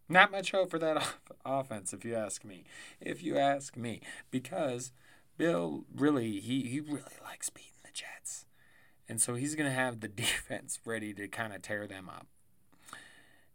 Not 0.09 0.31
much 0.31 0.53
hope 0.53 0.71
for 0.71 0.79
that 0.79 0.97
off- 0.97 1.19
offense, 1.45 1.93
if 1.93 2.05
you 2.05 2.15
ask 2.15 2.45
me. 2.45 2.65
If 3.01 3.23
you 3.23 3.37
ask 3.37 3.77
me, 3.77 4.01
because 4.31 4.93
Bill 5.37 5.85
really 5.95 6.41
he 6.41 6.63
he 6.63 6.81
really 6.81 7.03
likes 7.23 7.51
beating 7.51 7.73
the 7.83 7.91
Jets. 7.93 8.47
And 9.09 9.21
so 9.21 9.35
he's 9.35 9.55
going 9.55 9.69
to 9.69 9.75
have 9.75 10.01
the 10.01 10.09
defense 10.25 10.81
ready 10.85 11.13
to 11.15 11.29
kind 11.29 11.53
of 11.53 11.63
tear 11.63 11.87
them 11.87 12.09
up. 12.09 12.27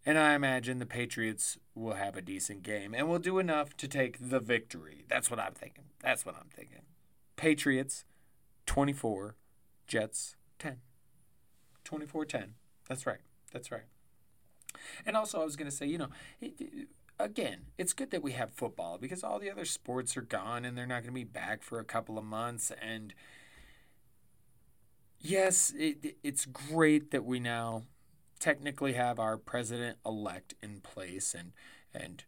And 0.06 0.18
I 0.18 0.34
imagine 0.34 0.80
the 0.80 0.86
Patriots 0.86 1.58
will 1.76 1.94
have 1.94 2.18
a 2.18 2.22
decent 2.22 2.64
game 2.64 2.96
and 2.96 3.08
will 3.08 3.20
do 3.20 3.38
enough 3.38 3.78
to 3.78 3.88
take 3.88 4.18
the 4.30 4.40
victory. 4.40 5.06
That's 5.08 5.30
what 5.30 5.40
I'm 5.40 5.54
thinking. 5.54 5.84
That's 6.02 6.26
what 6.26 6.36
I'm 6.36 6.50
thinking. 6.50 6.82
Patriots 7.36 8.06
24, 8.66 9.36
Jets 9.88 10.36
10. 10.58 10.78
24 11.84 12.26
10. 12.26 12.54
That's 12.88 13.06
right. 13.06 13.20
That's 13.52 13.72
right. 13.72 13.84
And 15.06 15.15
also, 15.15 15.41
I 15.41 15.46
was 15.46 15.56
going 15.56 15.70
to 15.70 15.76
say, 15.76 15.86
you 15.86 15.98
know, 15.98 16.10
it, 16.39 16.54
it, 16.60 16.88
again, 17.20 17.67
it's 17.78 17.94
good 17.94 18.12
that 18.12 18.24
we 18.24 18.34
have 18.34 18.52
football 18.52 18.98
because 18.98 19.24
all 19.24 19.39
the 19.39 19.50
other 19.50 19.65
sports 19.65 20.17
are 20.17 20.22
gone 20.22 20.65
and 20.65 20.78
they're 20.78 20.88
not 20.88 21.04
going 21.04 21.13
to 21.13 21.20
be 21.20 21.24
back 21.24 21.63
for 21.63 21.80
a 21.80 21.84
couple 21.84 22.17
of 22.17 22.24
months. 22.24 22.72
And 22.82 23.13
yes, 25.20 25.74
it, 25.78 26.17
it's 26.24 26.46
great 26.46 27.12
that 27.12 27.26
we 27.26 27.39
now 27.39 27.84
technically 28.39 28.94
have 28.94 29.20
our 29.20 29.38
president 29.38 29.98
elect 30.04 30.56
in 30.63 30.82
place 30.82 31.36
and 31.38 31.52
and 31.94 32.24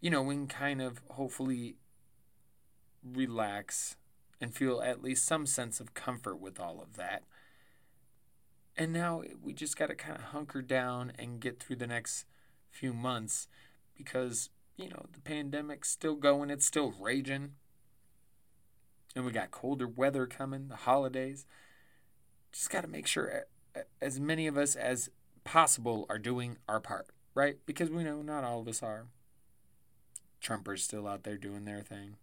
you 0.00 0.08
know 0.08 0.22
we 0.22 0.34
can 0.34 0.46
kind 0.46 0.80
of 0.80 1.02
hopefully 1.10 1.76
relax 3.04 3.96
and 4.40 4.54
feel 4.54 4.80
at 4.80 5.02
least 5.02 5.26
some 5.26 5.44
sense 5.44 5.78
of 5.78 5.92
comfort 5.92 6.40
with 6.40 6.58
all 6.58 6.80
of 6.80 6.96
that 6.96 7.24
and 8.76 8.92
now 8.92 9.22
we 9.42 9.52
just 9.52 9.76
got 9.76 9.88
to 9.88 9.94
kind 9.94 10.16
of 10.16 10.24
hunker 10.26 10.62
down 10.62 11.12
and 11.18 11.40
get 11.40 11.60
through 11.60 11.76
the 11.76 11.86
next 11.86 12.26
few 12.70 12.92
months 12.92 13.48
because 13.96 14.50
you 14.76 14.88
know 14.88 15.06
the 15.12 15.20
pandemic's 15.20 15.90
still 15.90 16.14
going 16.14 16.48
it's 16.48 16.64
still 16.66 16.94
raging 16.98 17.52
and 19.14 19.24
we 19.24 19.32
got 19.32 19.50
colder 19.50 19.86
weather 19.86 20.26
coming, 20.26 20.68
the 20.68 20.76
holidays. 20.76 21.46
Just 22.52 22.70
got 22.70 22.82
to 22.82 22.88
make 22.88 23.06
sure 23.06 23.44
as 24.00 24.20
many 24.20 24.46
of 24.46 24.56
us 24.56 24.74
as 24.74 25.10
possible 25.44 26.06
are 26.08 26.18
doing 26.18 26.58
our 26.68 26.80
part, 26.80 27.08
right? 27.34 27.56
Because 27.66 27.90
we 27.90 28.04
know 28.04 28.22
not 28.22 28.44
all 28.44 28.60
of 28.60 28.68
us 28.68 28.82
are. 28.82 29.06
Trumpers 30.42 30.80
still 30.80 31.06
out 31.06 31.24
there 31.24 31.36
doing 31.36 31.64
their 31.64 31.82
thing. 31.82 32.16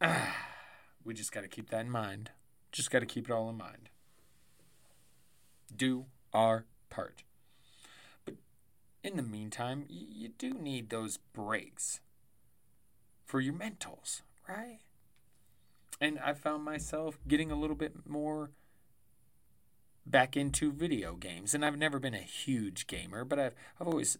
Ah, 0.00 0.36
we 1.04 1.14
just 1.14 1.32
got 1.32 1.42
to 1.42 1.48
keep 1.48 1.70
that 1.70 1.82
in 1.82 1.90
mind. 1.90 2.30
Just 2.72 2.90
got 2.90 3.00
to 3.00 3.06
keep 3.06 3.28
it 3.28 3.32
all 3.32 3.50
in 3.50 3.56
mind. 3.56 3.89
Do 5.74 6.06
our 6.32 6.64
part. 6.88 7.22
But 8.24 8.34
in 9.02 9.16
the 9.16 9.22
meantime, 9.22 9.84
you 9.88 10.28
do 10.28 10.54
need 10.54 10.90
those 10.90 11.18
breaks 11.32 12.00
for 13.24 13.40
your 13.40 13.54
mentals, 13.54 14.22
right? 14.48 14.78
And 16.00 16.18
I 16.18 16.34
found 16.34 16.64
myself 16.64 17.18
getting 17.28 17.50
a 17.50 17.58
little 17.58 17.76
bit 17.76 18.08
more 18.08 18.50
back 20.06 20.36
into 20.36 20.72
video 20.72 21.14
games. 21.14 21.54
And 21.54 21.64
I've 21.64 21.78
never 21.78 21.98
been 21.98 22.14
a 22.14 22.18
huge 22.18 22.86
gamer, 22.86 23.24
but 23.24 23.38
I've, 23.38 23.54
I've 23.80 23.86
always 23.86 24.18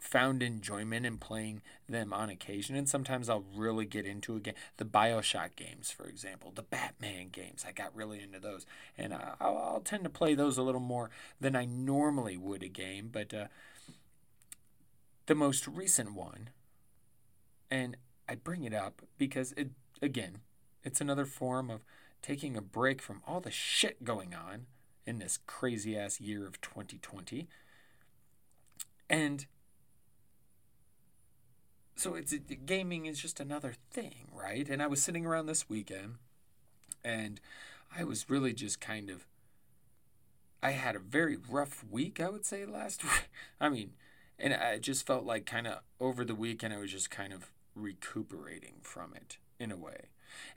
found 0.00 0.42
enjoyment 0.42 1.06
in 1.06 1.18
playing 1.18 1.62
them 1.88 2.12
on 2.12 2.30
occasion. 2.30 2.74
And 2.74 2.88
sometimes 2.88 3.28
I'll 3.28 3.44
really 3.54 3.84
get 3.84 4.06
into 4.06 4.34
a 4.34 4.40
game. 4.40 4.54
The 4.78 4.84
Bioshock 4.84 5.56
games, 5.56 5.90
for 5.90 6.06
example, 6.06 6.52
the 6.54 6.62
Batman 6.62 7.28
games, 7.30 7.64
I 7.68 7.72
got 7.72 7.94
really 7.94 8.22
into 8.22 8.40
those. 8.40 8.66
And 8.96 9.14
I'll, 9.14 9.36
I'll 9.40 9.82
tend 9.84 10.04
to 10.04 10.10
play 10.10 10.34
those 10.34 10.58
a 10.58 10.62
little 10.62 10.80
more 10.80 11.10
than 11.40 11.54
I 11.54 11.66
normally 11.66 12.36
would 12.36 12.62
a 12.62 12.68
game. 12.68 13.10
But 13.12 13.32
uh, 13.34 13.46
the 15.26 15.34
most 15.34 15.68
recent 15.68 16.14
one, 16.14 16.50
and 17.70 17.96
I 18.28 18.34
bring 18.34 18.64
it 18.64 18.74
up 18.74 19.02
because 19.18 19.52
it, 19.52 19.70
again, 20.00 20.38
it's 20.82 21.00
another 21.00 21.26
form 21.26 21.70
of 21.70 21.84
taking 22.22 22.56
a 22.56 22.62
break 22.62 23.02
from 23.02 23.22
all 23.26 23.40
the 23.40 23.50
shit 23.50 24.02
going 24.02 24.34
on 24.34 24.66
in 25.06 25.18
this 25.18 25.38
crazy 25.46 25.96
ass 25.96 26.20
year 26.20 26.46
of 26.46 26.60
2020. 26.60 27.48
And 29.08 29.46
so 32.00 32.14
it's 32.14 32.34
gaming 32.64 33.04
is 33.04 33.20
just 33.20 33.40
another 33.40 33.74
thing, 33.90 34.28
right? 34.32 34.66
And 34.68 34.82
I 34.82 34.86
was 34.86 35.02
sitting 35.02 35.26
around 35.26 35.46
this 35.46 35.68
weekend 35.68 36.14
and 37.04 37.40
I 37.94 38.04
was 38.04 38.30
really 38.30 38.54
just 38.54 38.80
kind 38.80 39.10
of 39.10 39.26
I 40.62 40.70
had 40.70 40.96
a 40.96 41.00
very 41.00 41.36
rough 41.36 41.84
week, 41.90 42.18
I 42.18 42.30
would 42.30 42.46
say 42.46 42.64
last 42.64 43.04
week. 43.04 43.28
I 43.60 43.68
mean, 43.68 43.92
and 44.38 44.54
I 44.54 44.78
just 44.78 45.06
felt 45.06 45.24
like 45.24 45.44
kind 45.44 45.66
of 45.66 45.80
over 46.00 46.24
the 46.24 46.34
weekend 46.34 46.72
I 46.72 46.78
was 46.78 46.90
just 46.90 47.10
kind 47.10 47.34
of 47.34 47.50
recuperating 47.74 48.76
from 48.82 49.12
it 49.14 49.36
in 49.58 49.70
a 49.70 49.76
way. 49.76 50.08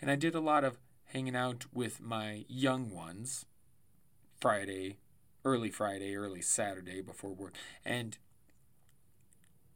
And 0.02 0.10
I 0.10 0.16
did 0.16 0.36
a 0.36 0.40
lot 0.40 0.64
of 0.64 0.78
hanging 1.08 1.36
out 1.36 1.66
with 1.74 2.00
my 2.00 2.46
young 2.48 2.90
ones 2.90 3.46
Friday, 4.40 4.96
early 5.44 5.70
Friday, 5.70 6.16
early 6.16 6.42
Saturday 6.42 7.02
before 7.02 7.34
work. 7.34 7.54
And 7.84 8.18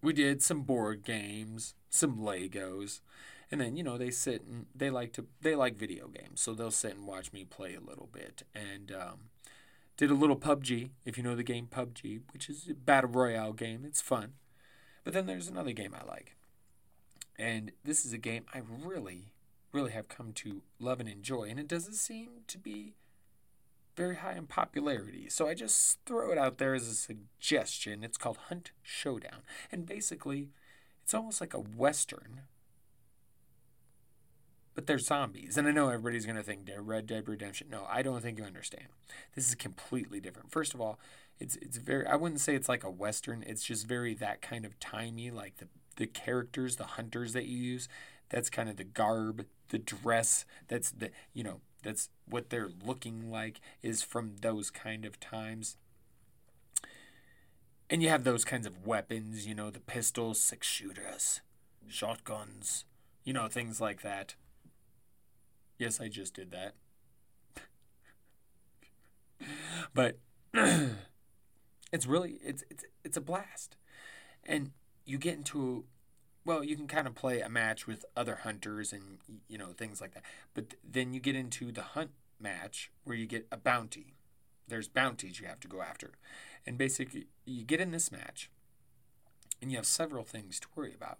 we 0.01 0.13
did 0.13 0.41
some 0.41 0.61
board 0.63 1.03
games, 1.03 1.73
some 1.89 2.17
Legos. 2.17 3.01
And 3.49 3.61
then, 3.61 3.77
you 3.77 3.83
know, 3.83 3.97
they 3.97 4.11
sit 4.11 4.43
and 4.43 4.65
they 4.75 4.89
like 4.89 5.13
to 5.13 5.25
they 5.41 5.55
like 5.55 5.77
video 5.77 6.07
games, 6.07 6.41
so 6.41 6.53
they'll 6.53 6.69
sit 6.71 6.95
and 6.95 7.07
watch 7.07 7.31
me 7.31 7.45
play 7.45 7.75
a 7.75 7.79
little 7.79 8.09
bit. 8.11 8.43
And 8.53 8.91
um, 8.91 9.29
Did 9.97 10.11
a 10.11 10.15
little 10.15 10.35
PUBG, 10.35 10.91
if 11.05 11.17
you 11.17 11.23
know 11.23 11.35
the 11.35 11.43
game 11.43 11.67
PUBG, 11.71 12.21
which 12.31 12.49
is 12.49 12.67
a 12.69 12.75
battle 12.75 13.09
royale 13.09 13.53
game. 13.53 13.83
It's 13.83 14.01
fun. 14.01 14.33
But 15.03 15.13
then 15.13 15.25
there's 15.25 15.47
another 15.47 15.71
game 15.71 15.95
I 15.99 16.05
like. 16.05 16.35
And 17.39 17.71
this 17.83 18.05
is 18.05 18.13
a 18.13 18.17
game 18.17 18.45
I 18.53 18.61
really, 18.83 19.31
really 19.71 19.91
have 19.91 20.07
come 20.07 20.33
to 20.33 20.61
love 20.79 20.99
and 20.99 21.09
enjoy. 21.09 21.43
And 21.43 21.59
it 21.59 21.67
doesn't 21.67 21.95
seem 21.95 22.29
to 22.47 22.57
be 22.57 22.93
very 23.97 24.15
high 24.15 24.35
in 24.35 24.47
popularity. 24.47 25.27
So 25.29 25.49
I 25.49 25.53
just 25.53 25.99
throw 26.05 26.31
it 26.31 26.37
out 26.37 26.59
there 26.59 26.73
as 26.73 26.87
a 26.87 26.95
suggestion. 26.95 28.03
It's 28.03 28.17
called 28.17 28.37
Hunt 28.47 28.71
Showdown. 28.81 29.41
And 29.71 29.85
basically, 29.85 30.51
it's 31.03 31.13
almost 31.13 31.41
like 31.41 31.53
a 31.53 31.59
Western 31.59 32.43
but 34.77 34.85
they're 34.85 34.99
zombies. 34.99 35.57
And 35.57 35.67
I 35.67 35.71
know 35.71 35.89
everybody's 35.89 36.27
going 36.27 36.35
to 36.35 36.43
think 36.43 36.69
Red 36.77 37.07
Dead 37.07 37.27
Redemption. 37.27 37.65
No, 37.67 37.87
I 37.89 38.03
don't 38.03 38.21
think 38.21 38.37
you 38.37 38.43
understand. 38.43 38.85
This 39.33 39.49
is 39.49 39.55
completely 39.55 40.19
different. 40.19 40.51
First 40.51 40.75
of 40.75 40.79
all, 40.79 40.99
it's 41.39 41.55
it's 41.55 41.77
very 41.77 42.05
I 42.05 42.15
wouldn't 42.15 42.41
say 42.41 42.53
it's 42.53 42.69
like 42.69 42.83
a 42.83 42.89
western. 42.91 43.43
It's 43.47 43.63
just 43.63 43.87
very 43.87 44.13
that 44.13 44.43
kind 44.43 44.65
of 44.65 44.79
timey 44.79 45.31
like 45.31 45.57
the 45.57 45.67
the 45.95 46.05
characters, 46.05 46.75
the 46.75 46.83
hunters 46.83 47.33
that 47.33 47.47
you 47.47 47.57
use, 47.57 47.89
that's 48.29 48.51
kind 48.51 48.69
of 48.69 48.77
the 48.77 48.83
garb, 48.83 49.47
the 49.69 49.79
dress, 49.79 50.45
that's 50.67 50.91
the 50.91 51.09
you 51.33 51.43
know, 51.43 51.61
that's 51.83 52.09
what 52.27 52.49
they're 52.49 52.69
looking 52.85 53.31
like 53.31 53.59
is 53.81 54.01
from 54.01 54.37
those 54.41 54.69
kind 54.69 55.05
of 55.05 55.19
times. 55.19 55.77
And 57.89 58.03
you 58.03 58.09
have 58.09 58.23
those 58.23 58.43
kinds 58.43 58.67
of 58.67 58.85
weapons, 58.85 59.47
you 59.47 59.55
know, 59.55 59.69
the 59.69 59.79
pistols, 59.79 60.39
six 60.39 60.67
shooters, 60.67 61.41
shotguns, 61.87 62.85
you 63.23 63.33
know, 63.33 63.47
things 63.47 63.79
like 63.79 64.01
that. 64.01 64.35
Yes, 65.77 66.01
I 66.01 66.09
just 66.09 66.33
did 66.33 66.51
that. 66.51 66.73
but 69.93 70.17
it's 70.53 72.05
really 72.05 72.39
it's 72.43 72.63
it's 72.69 72.83
it's 73.03 73.17
a 73.17 73.21
blast. 73.21 73.77
And 74.43 74.71
you 75.05 75.17
get 75.17 75.35
into 75.35 75.85
well, 76.47 76.63
you 76.63 76.77
can 76.77 76.87
kind 76.87 77.07
of 77.07 77.13
play 77.13 77.41
a 77.41 77.49
match 77.49 77.85
with 77.85 78.05
other 78.15 78.37
hunters 78.43 78.93
and 78.93 79.19
you 79.49 79.57
know 79.57 79.67
things 79.67 79.99
like 79.99 80.13
that. 80.13 80.23
But 80.53 80.75
then 80.83 81.13
you 81.13 81.19
get 81.19 81.35
into 81.35 81.73
the 81.73 81.81
hunt 81.81 82.11
match 82.39 82.89
where 83.03 83.17
you 83.17 83.25
get 83.25 83.45
a 83.51 83.57
bounty. 83.57 84.13
There's 84.67 84.87
bounties 84.87 85.39
you 85.39 85.47
have 85.47 85.59
to 85.59 85.67
go 85.67 85.81
after. 85.81 86.11
And 86.65 86.77
basically 86.77 87.27
you 87.45 87.63
get 87.63 87.81
in 87.81 87.91
this 87.91 88.11
match 88.11 88.49
and 89.61 89.71
you 89.71 89.77
have 89.77 89.85
several 89.85 90.23
things 90.23 90.59
to 90.61 90.67
worry 90.73 90.93
about 90.95 91.19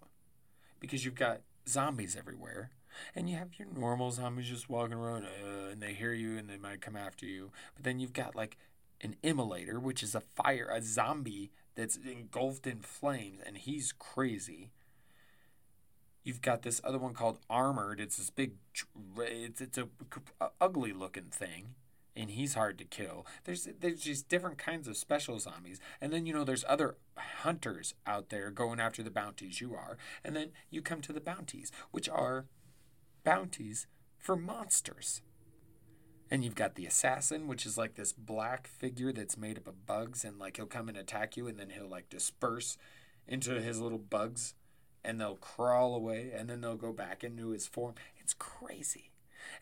because 0.80 1.04
you've 1.04 1.14
got 1.14 1.40
zombies 1.68 2.16
everywhere 2.16 2.70
and 3.14 3.28
you 3.28 3.36
have 3.36 3.58
your 3.58 3.68
normal 3.68 4.10
zombies 4.10 4.48
just 4.48 4.70
walking 4.70 4.94
around, 4.94 5.24
uh, 5.24 5.70
and 5.70 5.82
they 5.82 5.92
hear 5.92 6.14
you 6.14 6.38
and 6.38 6.48
they 6.48 6.56
might 6.56 6.80
come 6.80 6.96
after 6.96 7.26
you. 7.26 7.50
But 7.74 7.84
then 7.84 8.00
you've 8.00 8.14
got 8.14 8.34
like 8.34 8.56
an 9.02 9.16
immolator, 9.22 9.80
which 9.80 10.02
is 10.02 10.14
a 10.14 10.20
fire, 10.20 10.70
a 10.72 10.80
zombie 10.80 11.50
that's 11.74 11.96
engulfed 11.96 12.66
in 12.66 12.80
flames, 12.80 13.40
and 13.46 13.58
he's 13.58 13.92
crazy. 13.92 14.70
You've 16.28 16.42
got 16.42 16.60
this 16.60 16.82
other 16.84 16.98
one 16.98 17.14
called 17.14 17.38
armored. 17.48 18.00
It's 18.00 18.18
this 18.18 18.28
big, 18.28 18.52
it's 19.16 19.62
it's 19.62 19.78
a, 19.78 19.88
a 20.38 20.50
ugly 20.60 20.92
looking 20.92 21.30
thing, 21.30 21.74
and 22.14 22.30
he's 22.30 22.52
hard 22.52 22.76
to 22.76 22.84
kill. 22.84 23.24
There's 23.44 23.66
there's 23.80 24.02
just 24.02 24.28
different 24.28 24.58
kinds 24.58 24.86
of 24.88 24.98
special 24.98 25.38
zombies, 25.38 25.80
and 26.02 26.12
then 26.12 26.26
you 26.26 26.34
know 26.34 26.44
there's 26.44 26.66
other 26.68 26.98
hunters 27.16 27.94
out 28.06 28.28
there 28.28 28.50
going 28.50 28.78
after 28.78 29.02
the 29.02 29.10
bounties 29.10 29.62
you 29.62 29.74
are, 29.74 29.96
and 30.22 30.36
then 30.36 30.50
you 30.68 30.82
come 30.82 31.00
to 31.00 31.14
the 31.14 31.20
bounties, 31.22 31.72
which 31.92 32.10
are 32.10 32.44
bounties 33.24 33.86
for 34.18 34.36
monsters. 34.36 35.22
And 36.30 36.44
you've 36.44 36.54
got 36.54 36.74
the 36.74 36.84
assassin, 36.84 37.48
which 37.48 37.64
is 37.64 37.78
like 37.78 37.94
this 37.94 38.12
black 38.12 38.66
figure 38.66 39.14
that's 39.14 39.38
made 39.38 39.56
up 39.56 39.66
of 39.66 39.86
bugs, 39.86 40.26
and 40.26 40.38
like 40.38 40.58
he'll 40.58 40.66
come 40.66 40.90
and 40.90 40.98
attack 40.98 41.38
you, 41.38 41.48
and 41.48 41.58
then 41.58 41.70
he'll 41.70 41.88
like 41.88 42.10
disperse 42.10 42.76
into 43.26 43.62
his 43.62 43.80
little 43.80 43.96
bugs, 43.96 44.54
and 45.08 45.18
they'll 45.18 45.36
crawl 45.36 45.94
away, 45.94 46.30
and 46.36 46.50
then 46.50 46.60
they'll 46.60 46.76
go 46.76 46.92
back 46.92 47.24
into 47.24 47.48
his 47.48 47.66
form. 47.66 47.94
It's 48.18 48.34
crazy. 48.34 49.10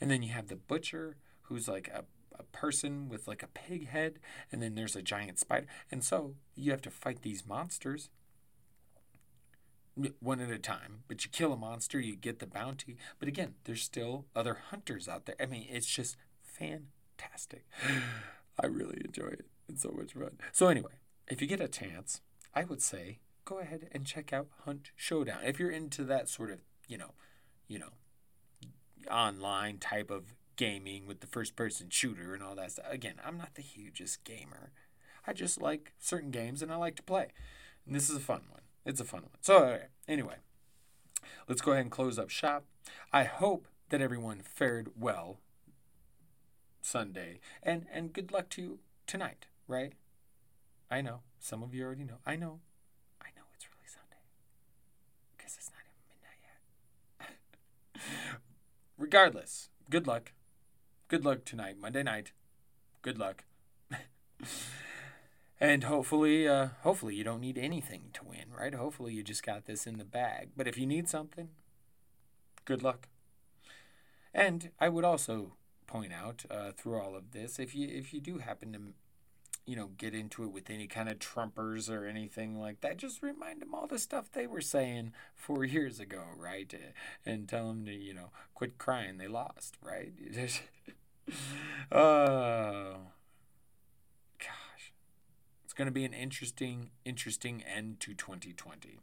And 0.01 0.11
then 0.11 0.25
you 0.25 0.31
have 0.31 0.49
the 0.49 0.57
butcher, 0.57 1.19
who's 1.43 1.69
like 1.69 1.87
a, 1.87 2.05
a 2.37 2.43
person 2.43 3.09
with 3.09 3.29
like 3.29 3.45
a 3.45 3.47
pig 3.47 3.87
head, 3.87 4.19
and 4.51 4.61
then 4.61 4.75
there's 4.75 4.97
a 4.97 5.03
giant 5.03 5.39
spider. 5.39 5.69
And 5.89 6.03
so 6.03 6.35
you 6.57 6.73
have 6.73 6.83
to 6.83 6.91
fight 6.91 7.23
these 7.23 7.47
monsters 7.47 8.11
one 10.19 10.41
at 10.41 10.51
a 10.51 10.59
time. 10.59 11.05
But 11.07 11.25
you 11.25 11.31
kill 11.31 11.53
a 11.53 11.57
monster, 11.57 12.01
you 12.01 12.17
get 12.17 12.41
the 12.41 12.47
bounty. 12.47 12.97
But 13.21 13.29
again, 13.29 13.55
there's 13.65 13.83
still 13.83 14.27
other 14.35 14.59
hunters 14.71 15.07
out 15.07 15.27
there. 15.27 15.37
I 15.39 15.47
mean, 15.47 15.69
it's 15.71 15.87
just 15.87 16.17
fantastic. 16.43 17.67
I 18.61 18.67
really 18.67 19.01
enjoy 19.05 19.29
it. 19.29 19.47
It's 19.69 19.83
so 19.83 19.95
much 19.97 20.13
fun. 20.13 20.39
So 20.51 20.67
anyway, 20.67 20.99
if 21.29 21.41
you 21.41 21.47
get 21.47 21.61
a 21.61 21.69
chance, 21.69 22.21
I 22.53 22.65
would 22.65 22.83
say 22.83 23.21
go 23.47 23.59
ahead 23.61 23.89
and 23.93 24.05
check 24.05 24.33
out 24.33 24.49
Hunt 24.65 24.91
Showdown. 24.95 25.39
If 25.45 25.59
you're 25.59 25.71
into 25.71 26.05
that 26.05 26.29
sort 26.29 26.51
of, 26.51 26.59
you 26.87 26.99
know, 26.99 27.13
you 27.67 27.79
know, 27.79 27.93
online 29.11 29.79
type 29.79 30.11
of 30.11 30.35
gaming 30.57 31.07
with 31.07 31.21
the 31.21 31.27
first 31.27 31.57
person 31.57 31.89
shooter 31.89 32.35
and 32.35 32.43
all 32.43 32.55
that 32.57 32.73
stuff. 32.73 32.87
Again, 32.91 33.15
I'm 33.25 33.39
not 33.39 33.55
the 33.55 33.63
hugest 33.63 34.25
gamer. 34.25 34.73
I 35.27 35.33
just 35.33 35.61
like 35.61 35.93
certain 35.99 36.31
games 36.31 36.63
and 36.63 36.73
I 36.73 36.77
like 36.77 36.97
to 36.97 37.03
play. 37.03 37.29
And 37.87 37.95
this 37.95 38.11
is 38.11 38.17
a 38.17 38.21
fun 38.21 38.43
one. 38.51 38.63
It's 38.85 39.01
a 39.01 39.05
fun 39.05 39.23
one. 39.23 39.31
So, 39.41 39.81
anyway, 40.07 40.37
let's 41.49 41.61
go 41.61 41.73
ahead 41.73 41.83
and 41.83 41.91
close 41.91 42.19
up 42.19 42.31
shop. 42.31 42.65
I 43.13 43.25
hope 43.25 43.69
that 43.89 44.01
everyone 44.01 44.41
fared 44.43 44.91
well 44.99 45.39
Sunday, 46.83 47.41
and 47.63 47.87
and 47.93 48.13
good 48.13 48.31
luck 48.31 48.49
to 48.51 48.63
you 48.63 48.79
tonight. 49.07 49.47
Right? 49.67 49.93
I 50.89 51.01
know 51.01 51.23
some 51.41 51.63
of 51.65 51.75
you 51.75 51.85
already 51.85 52.05
know. 52.05 52.19
I 52.25 52.37
know, 52.37 52.61
I 53.21 53.27
know 53.37 53.43
it's 53.55 53.67
really 53.67 53.89
Sunday 53.89 54.23
because 55.37 55.57
it's 55.57 55.71
not 55.71 55.83
even 55.83 56.07
midnight 56.15 56.41
yet. 56.47 58.41
Regardless, 58.99 59.69
good 59.91 60.07
luck. 60.07 60.33
Good 61.09 61.25
luck 61.25 61.45
tonight, 61.45 61.77
Monday 61.79 62.03
night. 62.03 62.33
Good 63.03 63.19
luck. 63.19 63.45
and 65.61 65.85
hopefully 65.85 66.47
uh, 66.47 66.69
hopefully 66.83 67.15
you 67.15 67.25
don't 67.25 67.41
need 67.41 67.59
anything 67.59 68.11
to 68.13 68.25
win 68.25 68.47
right 68.57 68.75
hopefully 68.75 69.13
you 69.13 69.23
just 69.23 69.45
got 69.45 69.67
this 69.67 69.87
in 69.87 69.97
the 69.97 70.05
bag 70.05 70.51
but 70.57 70.69
if 70.69 70.77
you 70.77 70.87
need 70.87 71.09
something 71.09 71.49
good 72.65 72.83
luck 72.83 73.09
and 74.35 74.71
i 74.79 74.89
would 74.89 75.05
also 75.05 75.55
point 75.87 76.13
out 76.13 76.45
uh, 76.51 76.73
through 76.73 77.01
all 77.01 77.15
of 77.17 77.33
this 77.33 77.59
if 77.59 77.75
you 77.75 77.89
if 77.89 78.13
you 78.13 78.21
do 78.21 78.39
happen 78.39 78.73
to 78.73 78.81
you 79.67 79.77
know 79.77 79.91
get 79.99 80.15
into 80.15 80.45
it 80.45 80.53
with 80.53 80.71
any 80.71 80.87
kind 80.87 81.09
of 81.09 81.19
trumpers 81.19 81.91
or 81.91 82.07
anything 82.07 82.59
like 82.59 82.81
that 82.81 82.97
just 82.97 83.23
remind 83.23 83.61
them 83.61 83.75
all 83.75 83.87
the 83.87 83.99
stuff 83.99 84.31
they 84.31 84.47
were 84.47 84.61
saying 84.61 85.13
four 85.35 85.65
years 85.77 86.01
ago 86.01 86.23
right 86.37 86.73
and 87.25 87.49
tell 87.49 87.69
them 87.69 87.85
to 87.85 87.93
you 87.93 88.15
know 88.15 88.31
quit 88.55 88.79
crying 88.79 89.19
they 89.19 89.29
lost 89.29 89.77
right 89.83 90.13
oh 91.93 92.97
gosh. 94.39 94.93
It's 95.65 95.73
going 95.73 95.87
to 95.87 95.93
be 95.93 96.05
an 96.05 96.13
interesting, 96.13 96.91
interesting 97.05 97.63
end 97.63 98.01
to 98.01 98.15
2020. 98.15 98.99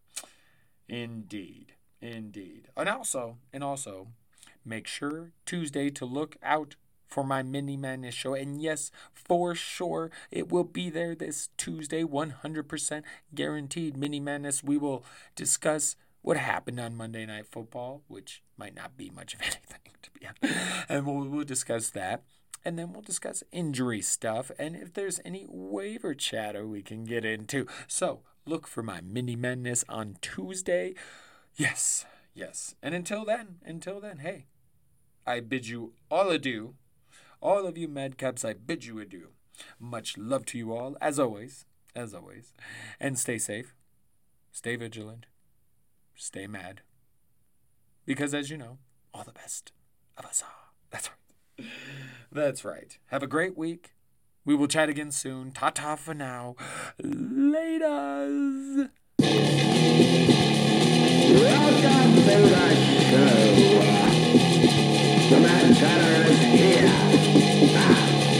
Indeed. 0.87 1.73
Indeed. 2.01 2.67
And 2.75 2.89
also, 2.89 3.37
and 3.51 3.63
also, 3.63 4.07
make 4.65 4.87
sure 4.87 5.31
Tuesday 5.45 5.89
to 5.91 6.05
look 6.05 6.37
out 6.43 6.75
for 7.07 7.23
my 7.23 7.43
Mini 7.43 7.77
Madness 7.77 8.15
show. 8.15 8.33
And 8.33 8.61
yes, 8.61 8.91
for 9.13 9.55
sure, 9.55 10.11
it 10.31 10.51
will 10.51 10.63
be 10.63 10.89
there 10.89 11.15
this 11.15 11.49
Tuesday, 11.57 12.03
100% 12.03 13.03
guaranteed. 13.33 13.97
Mini 13.97 14.19
Madness, 14.19 14.63
we 14.63 14.77
will 14.77 15.05
discuss 15.35 15.95
what 16.21 16.37
happened 16.37 16.79
on 16.79 16.95
Monday 16.95 17.25
Night 17.25 17.47
Football, 17.47 18.01
which 18.07 18.43
might 18.57 18.75
not 18.75 18.97
be 18.97 19.09
much 19.09 19.33
of 19.33 19.41
anything, 19.41 19.93
to 20.01 20.11
be 20.11 20.25
honest. 20.25 20.59
And 20.89 21.05
we'll, 21.05 21.27
we'll 21.27 21.45
discuss 21.45 21.89
that 21.91 22.23
and 22.65 22.79
then 22.79 22.93
we'll 22.93 23.01
discuss 23.01 23.43
injury 23.51 24.01
stuff 24.01 24.51
and 24.57 24.75
if 24.75 24.93
there's 24.93 25.19
any 25.25 25.45
waiver 25.49 26.13
chatter 26.13 26.65
we 26.65 26.81
can 26.81 27.03
get 27.03 27.25
into. 27.25 27.67
So 27.87 28.21
look 28.45 28.67
for 28.67 28.83
my 28.83 29.01
mini 29.01 29.35
madness 29.35 29.83
on 29.89 30.17
Tuesday. 30.21 30.95
Yes, 31.55 32.05
yes. 32.33 32.75
And 32.81 32.95
until 32.95 33.25
then, 33.25 33.57
until 33.65 33.99
then, 33.99 34.19
hey, 34.19 34.45
I 35.25 35.39
bid 35.39 35.67
you 35.67 35.93
all 36.09 36.29
adieu. 36.29 36.75
All 37.43 37.67
of 37.67 37.77
you 37.77 37.89
madcaps, 37.89 38.45
I 38.45 38.53
bid 38.53 38.85
you 38.85 38.99
adieu. 38.99 39.31
Much 39.77 40.17
love 40.17 40.45
to 40.45 40.57
you 40.57 40.71
all, 40.71 40.95
as 41.01 41.19
always, 41.19 41.65
as 41.93 42.13
always. 42.13 42.53
And 43.01 43.19
stay 43.19 43.37
safe, 43.37 43.75
stay 44.53 44.77
vigilant, 44.77 45.25
stay 46.15 46.47
mad. 46.47 46.83
Because, 48.05 48.33
as 48.33 48.49
you 48.49 48.55
know, 48.55 48.77
all 49.13 49.25
the 49.25 49.33
best 49.33 49.73
of 50.17 50.25
us 50.25 50.41
are. 50.41 50.71
That's 50.89 51.09
right. 51.09 51.67
That's 52.31 52.63
right. 52.63 52.97
Have 53.07 53.23
a 53.23 53.27
great 53.27 53.57
week. 53.57 53.93
We 54.45 54.55
will 54.55 54.69
chat 54.69 54.87
again 54.87 55.11
soon. 55.11 55.51
Ta 55.51 55.69
ta 55.69 55.97
for 55.97 56.13
now. 56.13 56.55
Laters. 57.01 58.89
Welcome 61.41 62.15
to 62.15 62.21
the 62.21 62.75
show. 63.09 64.02
Matt 65.39 65.63
is 65.69 65.79
here. 66.39 66.85
Ah. 67.75 68.32